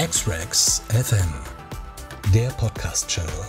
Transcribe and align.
X-Rex 0.00 0.80
FM, 0.90 1.28
der 2.32 2.50
Podcast-Channel. 2.50 3.44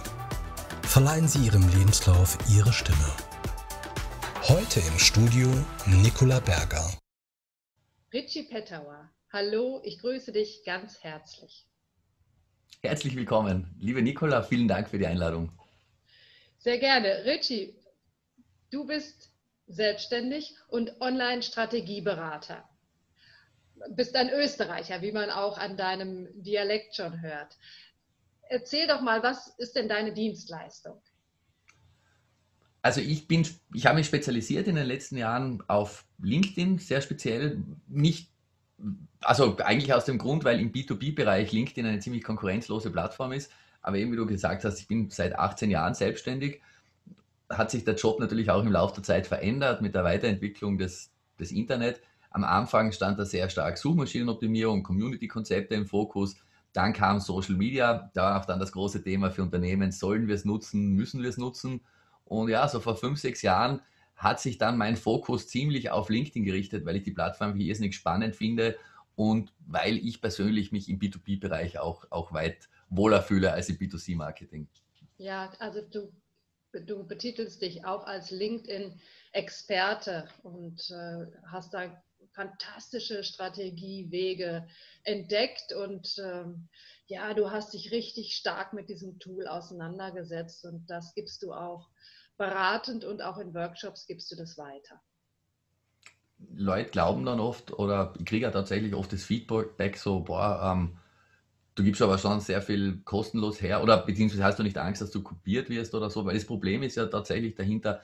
Verleihen 0.81 1.27
Sie 1.27 1.45
Ihrem 1.45 1.61
Lebenslauf 1.77 2.39
Ihre 2.49 2.73
Stimme. 2.73 3.15
Heute 4.47 4.79
im 4.79 4.97
Studio 4.97 5.47
Nicola 5.85 6.39
Berger. 6.39 6.91
Richie 8.11 8.47
Pettauer, 8.49 9.11
hallo, 9.31 9.79
ich 9.83 9.99
grüße 9.99 10.31
dich 10.31 10.63
ganz 10.65 11.03
herzlich. 11.03 11.67
Herzlich 12.81 13.15
willkommen, 13.15 13.75
liebe 13.79 14.01
Nicola, 14.01 14.41
vielen 14.41 14.67
Dank 14.67 14.89
für 14.89 14.97
die 14.97 15.05
Einladung. 15.05 15.51
Sehr 16.57 16.79
gerne. 16.79 17.25
Richie, 17.25 17.75
du 18.71 18.87
bist 18.87 19.29
selbstständig 19.67 20.55
und 20.67 20.99
Online-Strategieberater. 20.99 22.67
Bist 23.89 24.15
ein 24.15 24.29
Österreicher, 24.29 25.01
wie 25.01 25.11
man 25.11 25.29
auch 25.29 25.57
an 25.57 25.77
deinem 25.77 26.27
Dialekt 26.41 26.95
schon 26.95 27.21
hört. 27.21 27.57
Erzähl 28.49 28.87
doch 28.87 29.01
mal, 29.01 29.23
was 29.23 29.47
ist 29.57 29.75
denn 29.75 29.87
deine 29.87 30.13
Dienstleistung? 30.13 31.01
Also 32.81 33.01
ich 33.01 33.27
bin, 33.27 33.45
ich 33.73 33.85
habe 33.85 33.97
mich 33.97 34.07
spezialisiert 34.07 34.67
in 34.67 34.75
den 34.75 34.85
letzten 34.85 35.17
Jahren 35.17 35.63
auf 35.67 36.05
LinkedIn, 36.21 36.79
sehr 36.79 37.01
speziell, 37.01 37.61
nicht, 37.87 38.31
also 39.19 39.57
eigentlich 39.57 39.93
aus 39.93 40.05
dem 40.05 40.17
Grund, 40.17 40.45
weil 40.45 40.59
im 40.59 40.71
B2B-Bereich 40.71 41.51
LinkedIn 41.51 41.85
eine 41.85 41.99
ziemlich 41.99 42.23
konkurrenzlose 42.23 42.89
Plattform 42.89 43.33
ist. 43.33 43.51
Aber 43.81 43.97
eben 43.97 44.11
wie 44.11 44.17
du 44.17 44.25
gesagt 44.25 44.63
hast, 44.63 44.79
ich 44.79 44.87
bin 44.87 45.09
seit 45.09 45.37
18 45.37 45.69
Jahren 45.69 45.93
selbstständig 45.93 46.61
hat 47.49 47.71
sich 47.71 47.83
der 47.83 47.95
Job 47.95 48.19
natürlich 48.19 48.49
auch 48.49 48.61
im 48.61 48.71
Laufe 48.71 48.95
der 48.95 49.03
Zeit 49.03 49.27
verändert 49.27 49.81
mit 49.81 49.95
der 49.95 50.03
Weiterentwicklung 50.03 50.77
des, 50.77 51.11
des 51.39 51.51
Internet. 51.51 52.01
Am 52.31 52.43
Anfang 52.43 52.91
stand 52.91 53.17
da 53.17 53.25
sehr 53.25 53.49
stark 53.49 53.77
Suchmaschinenoptimierung, 53.77 54.83
Community-Konzepte 54.83 55.75
im 55.75 55.85
Fokus. 55.85 56.35
Dann 56.73 56.93
kam 56.93 57.19
Social 57.19 57.55
Media, 57.55 58.11
da 58.13 58.23
war 58.23 58.41
auch 58.41 58.45
dann 58.45 58.59
das 58.59 58.71
große 58.71 59.03
Thema 59.03 59.31
für 59.31 59.41
Unternehmen, 59.41 59.91
sollen 59.91 60.27
wir 60.27 60.35
es 60.35 60.45
nutzen, 60.45 60.93
müssen 60.93 61.23
wir 61.23 61.29
es 61.29 61.37
nutzen. 61.37 61.81
Und 62.25 62.49
ja, 62.49 62.67
so 62.67 62.79
vor 62.79 62.95
fünf, 62.95 63.19
sechs 63.19 63.41
Jahren 63.41 63.81
hat 64.15 64.39
sich 64.39 64.57
dann 64.57 64.77
mein 64.77 64.95
Fokus 64.95 65.47
ziemlich 65.47 65.89
auf 65.89 66.09
LinkedIn 66.09 66.43
gerichtet, 66.43 66.85
weil 66.85 66.97
ich 66.97 67.03
die 67.03 67.11
Plattform 67.11 67.55
wie 67.55 67.67
irrsinnig 67.67 67.95
spannend 67.95 68.35
finde 68.35 68.77
und 69.15 69.53
weil 69.65 69.97
ich 69.97 70.21
persönlich 70.21 70.71
mich 70.71 70.89
im 70.89 70.99
B2B-Bereich 70.99 71.79
auch, 71.79 72.05
auch 72.11 72.31
weit 72.33 72.69
wohler 72.89 73.23
fühle 73.23 73.51
als 73.51 73.69
im 73.69 73.77
B2C-Marketing. 73.77 74.67
Ja, 75.17 75.51
also 75.59 75.81
du 75.81 76.11
du 76.73 77.05
betitelst 77.05 77.61
dich 77.61 77.85
auch 77.85 78.05
als 78.05 78.31
LinkedIn-Experte 78.31 80.27
und 80.43 80.89
äh, 80.91 81.25
hast 81.47 81.73
da 81.73 82.01
fantastische 82.33 83.23
Strategiewege 83.23 84.67
entdeckt. 85.03 85.73
Und 85.73 86.15
ähm, 86.23 86.69
ja, 87.07 87.33
du 87.33 87.51
hast 87.51 87.73
dich 87.73 87.91
richtig 87.91 88.35
stark 88.35 88.73
mit 88.73 88.89
diesem 88.89 89.19
Tool 89.19 89.47
auseinandergesetzt. 89.47 90.65
Und 90.65 90.89
das 90.89 91.13
gibst 91.15 91.43
du 91.43 91.53
auch 91.53 91.89
beratend 92.37 93.03
und 93.03 93.21
auch 93.21 93.37
in 93.37 93.53
Workshops 93.53 94.07
gibst 94.07 94.31
du 94.31 94.35
das 94.35 94.57
weiter. 94.57 95.01
Leute 96.55 96.89
glauben 96.91 97.25
dann 97.25 97.41
oft 97.41 97.73
oder 97.73 98.13
ich 98.17 98.25
kriege 98.25 98.45
ja 98.45 98.51
tatsächlich 98.51 98.93
oft 98.93 99.11
das 99.11 99.23
Feedback 99.23 99.97
so, 99.97 100.21
boah, 100.21 100.71
ähm, 100.71 100.97
Du 101.79 101.85
gibst 101.85 102.01
aber 102.01 102.17
schon 102.17 102.41
sehr 102.41 102.61
viel 102.61 102.97
kostenlos 103.05 103.61
her. 103.61 103.81
Oder 103.81 103.99
beziehungsweise 103.99 104.43
hast 104.43 104.59
du 104.59 104.63
nicht 104.63 104.77
Angst, 104.77 105.01
dass 105.01 105.11
du 105.11 105.23
kopiert 105.23 105.69
wirst 105.69 105.95
oder 105.95 106.09
so, 106.09 106.25
weil 106.25 106.33
das 106.33 106.43
Problem 106.43 106.83
ist 106.83 106.97
ja 106.97 107.05
tatsächlich 107.05 107.55
dahinter, 107.55 108.01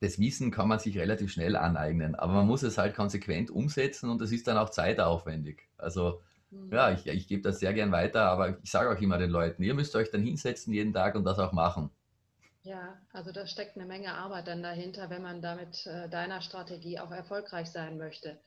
das 0.00 0.18
Wissen 0.18 0.50
kann 0.50 0.68
man 0.68 0.78
sich 0.78 0.98
relativ 0.98 1.32
schnell 1.32 1.56
aneignen, 1.56 2.14
aber 2.14 2.34
man 2.34 2.46
muss 2.46 2.62
es 2.62 2.78
halt 2.78 2.94
konsequent 2.94 3.50
umsetzen 3.50 4.10
und 4.10 4.20
das 4.20 4.32
ist 4.32 4.46
dann 4.46 4.58
auch 4.58 4.70
zeitaufwendig. 4.70 5.68
Also 5.78 6.22
mhm. 6.50 6.72
ja, 6.72 6.92
ich, 6.92 7.06
ich 7.06 7.28
gebe 7.28 7.42
das 7.42 7.60
sehr 7.60 7.72
gern 7.72 7.92
weiter, 7.92 8.24
aber 8.24 8.58
ich 8.62 8.70
sage 8.70 8.90
auch 8.90 9.00
immer 9.00 9.18
den 9.18 9.30
Leuten, 9.30 9.62
ihr 9.62 9.74
müsst 9.74 9.96
euch 9.96 10.10
dann 10.10 10.22
hinsetzen 10.22 10.72
jeden 10.72 10.92
Tag 10.92 11.14
und 11.14 11.24
das 11.24 11.38
auch 11.38 11.52
machen. 11.52 11.90
Ja, 12.62 13.00
also 13.12 13.30
da 13.30 13.46
steckt 13.46 13.76
eine 13.76 13.86
Menge 13.86 14.12
Arbeit 14.12 14.48
dann 14.48 14.62
dahinter, 14.62 15.08
wenn 15.08 15.22
man 15.22 15.40
damit 15.40 15.86
äh, 15.86 16.08
deiner 16.08 16.42
Strategie 16.42 16.98
auch 16.98 17.12
erfolgreich 17.12 17.68
sein 17.70 17.96
möchte. 17.96 18.40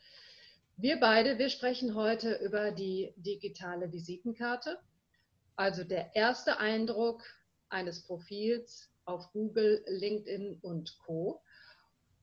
Wir 0.76 1.00
beide, 1.00 1.38
wir 1.38 1.50
sprechen 1.50 1.96
heute 1.96 2.36
über 2.36 2.72
die 2.72 3.14
digitale 3.16 3.92
Visitenkarte, 3.92 4.78
also 5.56 5.84
der 5.84 6.16
erste 6.16 6.60
Eindruck 6.60 7.24
eines 7.70 8.06
Profils 8.06 8.90
auf 9.06 9.32
Google, 9.32 9.84
LinkedIn 9.88 10.60
und 10.62 10.98
Co. 11.00 11.42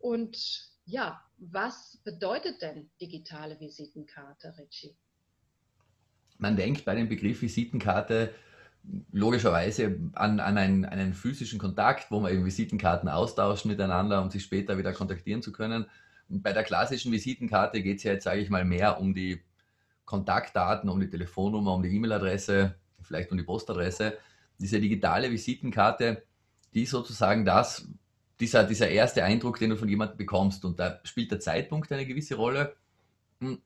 Und 0.06 0.70
ja, 0.84 1.20
was 1.36 1.98
bedeutet 2.04 2.62
denn 2.62 2.88
digitale 3.00 3.58
Visitenkarte, 3.58 4.54
Richie? 4.56 4.96
Man 6.38 6.54
denkt 6.54 6.84
bei 6.84 6.94
dem 6.94 7.08
Begriff 7.08 7.42
Visitenkarte 7.42 8.32
logischerweise 9.10 9.98
an, 10.12 10.38
an 10.38 10.58
einen, 10.58 10.84
einen 10.84 11.12
physischen 11.12 11.58
Kontakt, 11.58 12.12
wo 12.12 12.20
man 12.20 12.32
eben 12.32 12.44
Visitenkarten 12.44 13.08
austauscht 13.08 13.64
miteinander, 13.64 14.22
um 14.22 14.30
sich 14.30 14.44
später 14.44 14.78
wieder 14.78 14.92
kontaktieren 14.92 15.42
zu 15.42 15.50
können. 15.50 15.86
Bei 16.28 16.52
der 16.52 16.62
klassischen 16.62 17.10
Visitenkarte 17.10 17.82
geht 17.82 17.96
es 17.96 18.04
ja 18.04 18.12
jetzt, 18.12 18.22
sage 18.22 18.40
ich 18.40 18.48
mal, 18.48 18.64
mehr 18.64 19.00
um 19.00 19.12
die 19.12 19.42
Kontaktdaten, 20.04 20.88
um 20.88 21.00
die 21.00 21.10
Telefonnummer, 21.10 21.74
um 21.74 21.82
die 21.82 21.92
E-Mail-Adresse, 21.92 22.76
vielleicht 23.02 23.32
um 23.32 23.38
die 23.38 23.42
Postadresse. 23.42 24.16
Diese 24.60 24.78
digitale 24.78 25.32
Visitenkarte, 25.32 26.22
die 26.74 26.86
sozusagen 26.86 27.44
das, 27.44 27.88
dieser, 28.40 28.64
dieser 28.64 28.88
erste 28.88 29.24
Eindruck, 29.24 29.58
den 29.58 29.70
du 29.70 29.76
von 29.76 29.88
jemandem 29.88 30.16
bekommst. 30.16 30.64
Und 30.64 30.78
da 30.78 31.00
spielt 31.04 31.30
der 31.30 31.40
Zeitpunkt 31.40 31.90
eine 31.92 32.06
gewisse 32.06 32.36
Rolle. 32.36 32.76
Hm. 33.40 33.60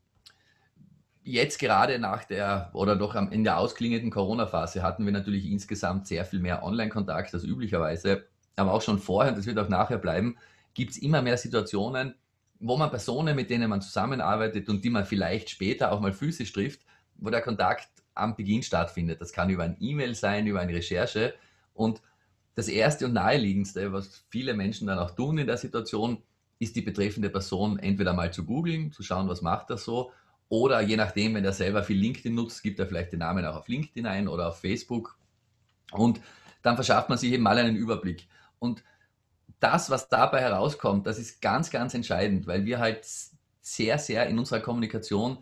Jetzt 1.22 1.58
gerade 1.58 1.98
nach 1.98 2.24
der 2.24 2.70
oder 2.72 2.96
doch 2.96 3.14
in 3.14 3.44
der 3.44 3.58
ausklingenden 3.58 4.10
Corona-Phase 4.10 4.82
hatten 4.82 5.04
wir 5.04 5.12
natürlich 5.12 5.46
insgesamt 5.46 6.06
sehr 6.06 6.24
viel 6.24 6.40
mehr 6.40 6.62
Online-Kontakt 6.62 7.34
als 7.34 7.44
üblicherweise. 7.44 8.26
Aber 8.56 8.72
auch 8.72 8.82
schon 8.82 8.98
vorher, 8.98 9.32
und 9.32 9.38
das 9.38 9.46
wird 9.46 9.58
auch 9.58 9.68
nachher 9.68 9.98
bleiben, 9.98 10.36
gibt 10.74 10.92
es 10.92 10.98
immer 10.98 11.20
mehr 11.22 11.36
Situationen, 11.36 12.14
wo 12.58 12.76
man 12.76 12.90
Personen, 12.90 13.36
mit 13.36 13.50
denen 13.50 13.68
man 13.68 13.80
zusammenarbeitet 13.80 14.68
und 14.68 14.84
die 14.84 14.90
man 14.90 15.04
vielleicht 15.04 15.50
später 15.50 15.92
auch 15.92 16.00
mal 16.00 16.12
physisch 16.12 16.52
trifft, 16.52 16.80
wo 17.16 17.30
der 17.30 17.42
Kontakt 17.42 17.88
am 18.14 18.36
Beginn 18.36 18.62
stattfindet. 18.62 19.20
Das 19.20 19.32
kann 19.32 19.50
über 19.50 19.64
ein 19.64 19.76
E-Mail 19.80 20.14
sein, 20.14 20.46
über 20.46 20.60
eine 20.60 20.74
Recherche. 20.74 21.34
Und 21.74 22.02
das 22.60 22.68
Erste 22.68 23.06
und 23.06 23.14
Naheliegendste, 23.14 23.92
was 23.92 24.22
viele 24.28 24.52
Menschen 24.52 24.86
dann 24.86 24.98
auch 24.98 25.12
tun 25.12 25.38
in 25.38 25.46
der 25.46 25.56
Situation, 25.56 26.22
ist 26.58 26.76
die 26.76 26.82
betreffende 26.82 27.30
Person 27.30 27.78
entweder 27.78 28.12
mal 28.12 28.32
zu 28.32 28.44
googeln, 28.44 28.92
zu 28.92 29.02
schauen, 29.02 29.28
was 29.28 29.40
macht 29.40 29.70
er 29.70 29.78
so, 29.78 30.12
oder 30.50 30.82
je 30.82 30.96
nachdem, 30.96 31.34
wenn 31.34 31.44
er 31.44 31.54
selber 31.54 31.82
viel 31.82 31.96
LinkedIn 31.96 32.34
nutzt, 32.34 32.62
gibt 32.62 32.78
er 32.78 32.86
vielleicht 32.86 33.12
den 33.12 33.20
Namen 33.20 33.46
auch 33.46 33.56
auf 33.56 33.68
LinkedIn 33.68 34.04
ein 34.04 34.28
oder 34.28 34.48
auf 34.48 34.60
Facebook. 34.60 35.16
Und 35.92 36.20
dann 36.62 36.74
verschafft 36.74 37.08
man 37.08 37.16
sich 37.16 37.32
eben 37.32 37.44
mal 37.44 37.56
einen 37.56 37.76
Überblick. 37.76 38.26
Und 38.58 38.82
das, 39.60 39.88
was 39.88 40.08
dabei 40.08 40.40
herauskommt, 40.40 41.06
das 41.06 41.18
ist 41.18 41.40
ganz, 41.40 41.70
ganz 41.70 41.94
entscheidend, 41.94 42.46
weil 42.46 42.66
wir 42.66 42.78
halt 42.78 43.06
sehr, 43.62 43.98
sehr 43.98 44.26
in 44.26 44.38
unserer 44.38 44.60
Kommunikation 44.60 45.38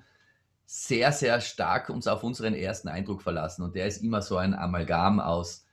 sehr, 0.67 1.11
sehr 1.13 1.41
stark 1.41 1.89
uns 1.89 2.07
auf 2.07 2.23
unseren 2.23 2.55
ersten 2.55 2.89
Eindruck 2.89 3.23
verlassen. 3.23 3.63
Und 3.63 3.75
der 3.75 3.87
ist 3.87 4.03
immer 4.03 4.21
so 4.21 4.37
ein 4.37 4.55
Amalgam 4.55 5.19
aus 5.19 5.65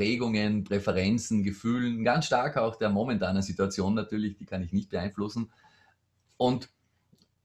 Prägungen, 0.00 0.64
Präferenzen, 0.64 1.42
Gefühlen, 1.44 2.02
ganz 2.04 2.24
stark 2.24 2.56
auch 2.56 2.76
der 2.76 2.88
momentanen 2.88 3.42
Situation 3.42 3.92
natürlich, 3.92 4.34
die 4.38 4.46
kann 4.46 4.62
ich 4.62 4.72
nicht 4.72 4.88
beeinflussen. 4.88 5.52
Und 6.38 6.70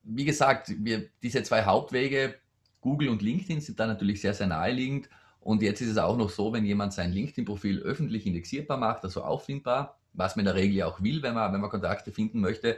wie 0.04 0.24
gesagt, 0.24 0.74
wir, 0.78 1.10
diese 1.22 1.44
zwei 1.44 1.66
Hauptwege, 1.66 2.36
Google 2.80 3.10
und 3.10 3.22
LinkedIn, 3.22 3.60
sind 3.60 3.78
da 3.78 3.88
natürlich 3.88 4.22
sehr, 4.22 4.34
sehr 4.34 4.48
naheliegend. 4.48 5.10
Und 5.42 5.64
jetzt 5.64 5.82
ist 5.82 5.90
es 5.90 5.98
auch 5.98 6.16
noch 6.16 6.30
so, 6.30 6.54
wenn 6.54 6.64
jemand 6.64 6.94
sein 6.94 7.12
LinkedIn-Profil 7.12 7.80
öffentlich 7.80 8.26
indexierbar 8.26 8.78
macht, 8.78 9.04
also 9.04 9.22
auffindbar, 9.22 10.00
was 10.14 10.38
man 10.38 10.46
in 10.46 10.54
der 10.54 10.56
Regel 10.56 10.84
auch 10.84 11.04
will, 11.04 11.22
wenn 11.24 11.34
man, 11.34 11.52
wenn 11.52 11.60
man 11.60 11.70
Kontakte 11.70 12.14
finden 12.14 12.40
möchte, 12.40 12.78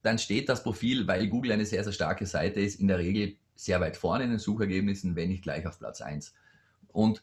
dann 0.00 0.18
steht 0.18 0.48
das 0.48 0.62
Profil, 0.62 1.06
weil 1.06 1.28
Google 1.28 1.52
eine 1.52 1.66
sehr, 1.66 1.84
sehr 1.84 1.92
starke 1.92 2.24
Seite 2.24 2.60
ist, 2.60 2.80
in 2.80 2.88
der 2.88 2.98
Regel 2.98 3.36
sehr 3.56 3.78
weit 3.78 3.98
vorne 3.98 4.24
in 4.24 4.30
den 4.30 4.38
Suchergebnissen, 4.38 5.16
wenn 5.16 5.28
nicht 5.28 5.42
gleich 5.42 5.66
auf 5.66 5.78
Platz 5.78 6.00
1. 6.00 6.32
Und 6.88 7.20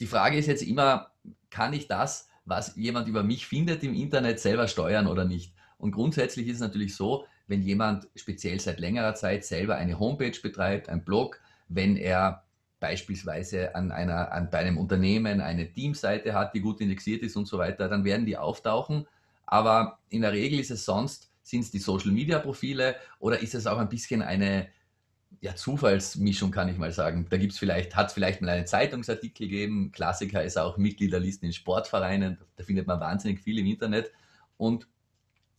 die 0.00 0.06
Frage 0.06 0.36
ist 0.36 0.46
jetzt 0.46 0.62
immer, 0.62 1.10
kann 1.50 1.72
ich 1.72 1.88
das, 1.88 2.28
was 2.44 2.76
jemand 2.76 3.08
über 3.08 3.22
mich 3.22 3.46
findet 3.46 3.82
im 3.82 3.94
Internet, 3.94 4.40
selber 4.40 4.68
steuern 4.68 5.06
oder 5.06 5.24
nicht? 5.24 5.54
Und 5.76 5.92
grundsätzlich 5.92 6.48
ist 6.48 6.56
es 6.56 6.60
natürlich 6.60 6.96
so, 6.96 7.26
wenn 7.46 7.62
jemand 7.62 8.08
speziell 8.14 8.60
seit 8.60 8.80
längerer 8.80 9.14
Zeit 9.14 9.44
selber 9.44 9.76
eine 9.76 9.98
Homepage 9.98 10.38
betreibt, 10.42 10.88
ein 10.88 11.04
Blog, 11.04 11.40
wenn 11.68 11.96
er 11.96 12.44
beispielsweise 12.80 13.74
an 13.74 13.90
einer, 13.90 14.32
an, 14.32 14.50
bei 14.50 14.58
einem 14.58 14.78
Unternehmen 14.78 15.40
eine 15.40 15.72
Teamseite 15.72 16.34
hat, 16.34 16.54
die 16.54 16.60
gut 16.60 16.80
indexiert 16.80 17.22
ist 17.22 17.36
und 17.36 17.46
so 17.46 17.58
weiter, 17.58 17.88
dann 17.88 18.04
werden 18.04 18.26
die 18.26 18.36
auftauchen. 18.36 19.06
Aber 19.46 19.98
in 20.10 20.22
der 20.22 20.32
Regel 20.32 20.60
ist 20.60 20.70
es 20.70 20.84
sonst, 20.84 21.30
sind 21.42 21.60
es 21.60 21.70
die 21.70 21.78
Social 21.78 22.12
Media 22.12 22.38
Profile 22.38 22.96
oder 23.18 23.40
ist 23.40 23.54
es 23.54 23.66
auch 23.66 23.78
ein 23.78 23.88
bisschen 23.88 24.22
eine 24.22 24.68
ja, 25.40 25.54
Zufallsmischung, 25.54 26.50
kann 26.50 26.68
ich 26.68 26.78
mal 26.78 26.92
sagen. 26.92 27.26
Da 27.30 27.36
gibt 27.36 27.52
es 27.52 27.58
vielleicht, 27.58 27.94
hat 27.94 28.08
es 28.08 28.12
vielleicht 28.12 28.40
mal 28.40 28.50
einen 28.50 28.66
Zeitungsartikel 28.66 29.48
gegeben. 29.48 29.92
Klassiker 29.92 30.42
ist 30.42 30.58
auch 30.58 30.76
Mitgliederlisten 30.76 31.46
in 31.46 31.52
Sportvereinen. 31.52 32.38
Da 32.56 32.64
findet 32.64 32.86
man 32.86 32.98
wahnsinnig 33.00 33.40
viel 33.40 33.58
im 33.58 33.66
Internet. 33.66 34.10
Und 34.56 34.88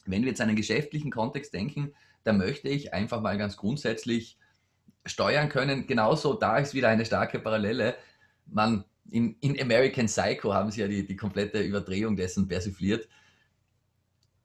wenn 0.06 0.24
wir 0.24 0.30
jetzt 0.30 0.42
einen 0.42 0.56
geschäftlichen 0.56 1.12
Kontext 1.12 1.54
denken, 1.54 1.94
da 2.24 2.34
möchte 2.34 2.68
ich 2.68 2.94
einfach 2.94 3.22
mal 3.22 3.38
ganz 3.38 3.56
grundsätzlich 3.56 4.38
steuern 5.06 5.48
können. 5.48 5.88
Genauso 5.88 6.34
da 6.34 6.58
ist 6.58 6.74
wieder 6.74 6.90
eine 6.90 7.06
starke 7.06 7.40
Parallele. 7.40 7.96
Man, 8.46 8.84
in, 9.10 9.38
in 9.40 9.60
American 9.62 10.08
Psycho 10.08 10.54
haben 10.54 10.72
sie 10.72 10.82
ja 10.82 10.88
die, 10.88 11.06
die 11.06 11.16
komplette 11.16 11.62
Überdrehung 11.62 12.18
dessen 12.18 12.48
persifliert. 12.48 13.08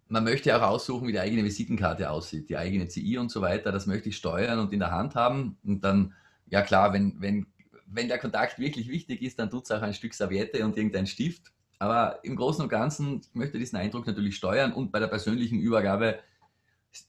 Man 0.09 0.25
möchte 0.25 0.57
auch 0.57 0.63
aussuchen, 0.63 1.09
wie 1.09 1.13
die 1.13 1.21
eigene 1.21 1.45
Visitenkarte 1.45 2.11
aussieht, 2.11 2.49
die 2.49 2.57
eigene 2.57 2.89
CI 2.89 3.19
und 3.19 3.31
so 3.31 3.41
weiter. 3.41 3.73
Das 3.73 3.87
möchte 3.87 4.11
ich 4.11 4.17
steuern 4.17 4.59
und 4.59 4.73
in 4.73 4.81
der 4.81 4.91
Hand 4.91 5.15
haben. 5.15 5.57
Und 5.65 5.83
dann, 5.83 6.13
ja 6.47 6.63
klar, 6.63 6.93
wenn, 6.93 7.21
wenn, 7.21 7.47
wenn 7.87 8.09
der 8.09 8.19
Kontakt 8.19 8.59
wirklich 8.59 8.89
wichtig 8.89 9.23
ist, 9.23 9.39
dann 9.39 9.51
tut 9.51 9.65
es 9.65 9.71
auch 9.71 9.83
ein 9.83 9.95
Stück 9.95 10.15
Serviette 10.15 10.65
und 10.65 10.77
irgendein 10.77 11.07
Stift. 11.07 11.53
Aber 11.79 12.21
im 12.23 12.37
Großen 12.37 12.63
und 12.63 12.69
Ganzen 12.69 13.21
ich 13.21 13.35
möchte 13.35 13.59
diesen 13.59 13.77
Eindruck 13.77 14.07
natürlich 14.07 14.37
steuern 14.37 14.73
und 14.73 14.93
bei 14.93 15.01
der 15.01 15.09
persönlichen 15.09 15.59
Übergabe 15.59 16.19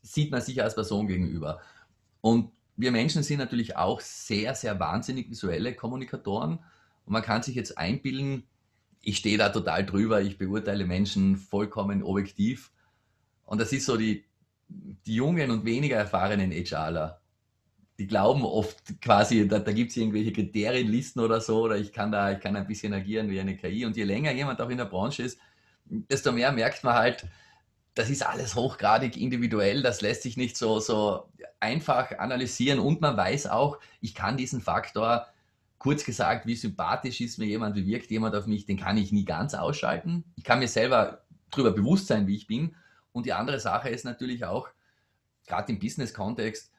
sieht 0.01 0.31
man 0.31 0.41
sich 0.41 0.61
als 0.61 0.75
Person 0.75 1.07
gegenüber. 1.07 1.61
Und 2.21 2.51
wir 2.75 2.91
Menschen 2.91 3.23
sind 3.23 3.39
natürlich 3.39 3.77
auch 3.77 4.01
sehr, 4.01 4.55
sehr 4.55 4.79
wahnsinnig 4.79 5.29
visuelle 5.29 5.73
Kommunikatoren. 5.73 6.59
Und 7.05 7.13
man 7.13 7.21
kann 7.21 7.43
sich 7.43 7.55
jetzt 7.55 7.77
einbilden, 7.77 8.43
ich 9.01 9.17
stehe 9.17 9.37
da 9.37 9.49
total 9.49 9.85
drüber, 9.85 10.21
ich 10.21 10.37
beurteile 10.37 10.85
Menschen 10.85 11.37
vollkommen 11.37 12.03
objektiv. 12.03 12.71
Und 13.45 13.61
das 13.61 13.71
ist 13.71 13.85
so 13.85 13.97
die, 13.97 14.25
die 14.67 15.15
jungen 15.15 15.51
und 15.51 15.65
weniger 15.65 15.97
erfahrenen 15.97 16.51
HRler. 16.51 17.21
Die 17.97 18.07
glauben 18.07 18.43
oft 18.43 18.99
quasi, 19.01 19.47
da, 19.47 19.59
da 19.59 19.71
gibt 19.71 19.91
es 19.91 19.97
irgendwelche 19.97 20.33
Kriterienlisten 20.33 21.21
oder 21.21 21.39
so, 21.39 21.63
oder 21.63 21.77
ich 21.77 21.93
kann 21.93 22.11
da, 22.11 22.31
ich 22.31 22.39
kann 22.39 22.55
ein 22.55 22.67
bisschen 22.67 22.93
agieren 22.93 23.29
wie 23.29 23.39
eine 23.39 23.55
KI. 23.55 23.85
Und 23.85 23.95
je 23.95 24.03
länger 24.03 24.31
jemand 24.31 24.59
auch 24.61 24.69
in 24.69 24.77
der 24.77 24.85
Branche 24.85 25.23
ist, 25.23 25.39
desto 25.85 26.31
mehr 26.31 26.51
merkt 26.51 26.83
man 26.83 26.95
halt, 26.95 27.25
das 27.93 28.09
ist 28.09 28.25
alles 28.25 28.55
hochgradig 28.55 29.15
individuell, 29.15 29.81
das 29.81 30.01
lässt 30.01 30.23
sich 30.23 30.35
nicht 30.35 30.57
so, 30.57 30.79
so 30.81 31.29
einfach 31.61 32.11
analysieren 32.19 32.79
und 32.79 32.99
man 32.99 33.15
weiß 33.15 33.47
auch, 33.47 33.79
ich 34.01 34.13
kann 34.13 34.35
diesen 34.35 34.59
Faktor, 34.59 35.27
kurz 35.77 36.03
gesagt, 36.03 36.45
wie 36.45 36.55
sympathisch 36.55 37.21
ist 37.21 37.37
mir 37.37 37.45
jemand, 37.45 37.75
wie 37.75 37.85
wirkt 37.85 38.11
jemand 38.11 38.35
auf 38.35 38.47
mich, 38.47 38.65
den 38.65 38.77
kann 38.77 38.97
ich 38.97 39.11
nie 39.11 39.23
ganz 39.23 39.53
ausschalten. 39.53 40.25
Ich 40.35 40.43
kann 40.43 40.59
mir 40.59 40.67
selber 40.67 41.23
darüber 41.51 41.71
bewusst 41.71 42.07
sein, 42.07 42.27
wie 42.27 42.35
ich 42.35 42.47
bin. 42.47 42.75
Und 43.15 43.25
die 43.25 43.31
andere 43.31 43.61
Sache 43.61 43.87
ist 43.87 44.03
natürlich 44.03 44.43
auch, 44.43 44.67
gerade 45.47 45.71
im 45.71 45.79
Business-Kontext, 45.79 46.69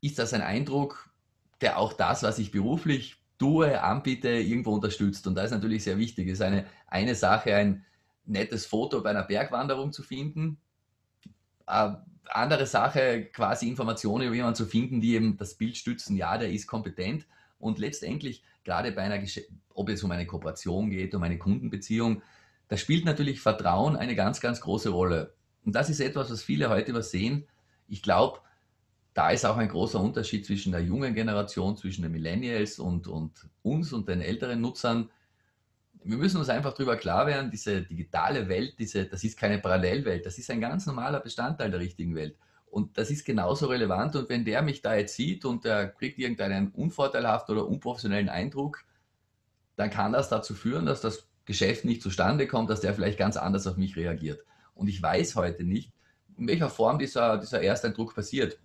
ist 0.00 0.18
das 0.20 0.32
ein 0.32 0.42
Eindruck, 0.42 1.10
der 1.60 1.78
auch 1.78 1.92
das, 1.92 2.22
was 2.22 2.38
ich 2.38 2.52
beruflich 2.52 3.16
tue, 3.36 3.82
anbiete, 3.82 4.28
irgendwo 4.28 4.72
unterstützt. 4.74 5.26
Und 5.26 5.34
das 5.34 5.46
ist 5.46 5.50
natürlich 5.50 5.82
sehr 5.82 5.98
wichtig. 5.98 6.28
Es 6.28 6.34
ist 6.34 6.42
eine, 6.42 6.66
eine 6.86 7.16
Sache, 7.16 7.52
ein, 7.56 7.84
nettes 8.26 8.64
Foto 8.64 9.02
bei 9.02 9.10
einer 9.10 9.24
Bergwanderung 9.24 9.92
zu 9.92 10.04
finden. 10.04 10.58
Äh, 11.66 11.94
andere 12.28 12.66
Sache, 12.66 13.24
quasi 13.32 13.68
Informationen 13.68 14.26
über 14.26 14.36
jemanden 14.36 14.56
zu 14.56 14.66
finden, 14.66 15.00
die 15.00 15.14
eben 15.14 15.36
das 15.36 15.54
Bild 15.54 15.76
stützen, 15.76 16.16
ja, 16.16 16.38
der 16.38 16.50
ist 16.50 16.68
kompetent. 16.68 17.26
Und 17.58 17.80
letztendlich, 17.80 18.44
gerade 18.62 18.92
bei 18.92 19.02
einer, 19.02 19.18
Gesch 19.18 19.40
ob 19.74 19.88
es 19.88 20.04
um 20.04 20.12
eine 20.12 20.26
Kooperation 20.26 20.90
geht, 20.90 21.12
um 21.14 21.24
eine 21.24 21.38
Kundenbeziehung, 21.38 22.22
da 22.68 22.76
spielt 22.76 23.04
natürlich 23.04 23.40
Vertrauen 23.40 23.96
eine 23.96 24.14
ganz, 24.14 24.40
ganz 24.40 24.60
große 24.60 24.90
Rolle. 24.90 25.34
Und 25.66 25.74
das 25.74 25.90
ist 25.90 26.00
etwas, 26.00 26.30
was 26.30 26.42
viele 26.42 26.70
heute 26.70 26.92
übersehen. 26.92 27.46
Ich 27.88 28.02
glaube, 28.02 28.38
da 29.12 29.30
ist 29.30 29.44
auch 29.44 29.58
ein 29.58 29.68
großer 29.68 30.00
Unterschied 30.00 30.46
zwischen 30.46 30.72
der 30.72 30.80
jungen 30.80 31.14
Generation, 31.14 31.76
zwischen 31.76 32.02
den 32.02 32.12
Millennials 32.12 32.78
und, 32.78 33.06
und 33.08 33.32
uns 33.62 33.92
und 33.92 34.08
den 34.08 34.22
älteren 34.22 34.62
Nutzern 34.62 35.10
wir 36.06 36.18
müssen 36.18 36.36
uns 36.36 36.48
einfach 36.48 36.72
darüber 36.72 36.96
klar 36.96 37.26
werden, 37.26 37.50
diese 37.50 37.82
digitale 37.82 38.48
Welt, 38.48 38.78
diese, 38.78 39.06
das 39.06 39.24
ist 39.24 39.36
keine 39.36 39.58
Parallelwelt, 39.58 40.24
das 40.24 40.38
ist 40.38 40.50
ein 40.50 40.60
ganz 40.60 40.86
normaler 40.86 41.20
Bestandteil 41.20 41.70
der 41.70 41.80
richtigen 41.80 42.14
Welt. 42.14 42.36
Und 42.66 42.96
das 42.96 43.10
ist 43.10 43.24
genauso 43.24 43.66
relevant. 43.66 44.14
Und 44.14 44.28
wenn 44.28 44.44
der 44.44 44.62
mich 44.62 44.82
da 44.82 44.94
jetzt 44.94 45.16
sieht 45.16 45.44
und 45.44 45.64
der 45.64 45.88
kriegt 45.88 46.18
irgendeinen 46.18 46.70
unvorteilhaften 46.70 47.56
oder 47.56 47.66
unprofessionellen 47.66 48.28
Eindruck, 48.28 48.84
dann 49.76 49.90
kann 49.90 50.12
das 50.12 50.28
dazu 50.28 50.54
führen, 50.54 50.86
dass 50.86 51.00
das 51.00 51.26
Geschäft 51.44 51.84
nicht 51.84 52.02
zustande 52.02 52.46
kommt, 52.46 52.70
dass 52.70 52.80
der 52.80 52.94
vielleicht 52.94 53.18
ganz 53.18 53.36
anders 53.36 53.66
auf 53.66 53.76
mich 53.76 53.96
reagiert. 53.96 54.44
Und 54.76 54.86
ich 54.86 55.02
weiß 55.02 55.34
heute 55.34 55.64
nicht, 55.64 55.92
in 56.38 56.46
welcher 56.46 56.70
Form 56.70 57.00
dieser, 57.00 57.38
dieser 57.38 57.62
Ersteindruck 57.62 58.14
passiert. 58.14 58.60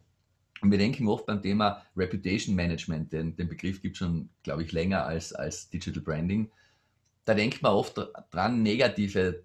Und 0.61 0.69
wir 0.69 0.77
denken 0.77 1.07
oft 1.07 1.25
beim 1.25 1.41
Thema 1.41 1.81
Reputation 1.97 2.55
Management, 2.55 3.11
denn 3.11 3.35
den 3.35 3.49
Begriff 3.49 3.81
gibt 3.81 3.95
es 3.95 3.99
schon, 3.99 4.29
glaube 4.43 4.61
ich, 4.61 4.71
länger 4.71 5.05
als, 5.07 5.33
als 5.33 5.69
Digital 5.69 6.03
Branding 6.03 6.51
da 7.25 7.33
denkt 7.33 7.61
man 7.61 7.73
oft 7.73 7.99
dran, 8.31 8.63
negative 8.63 9.43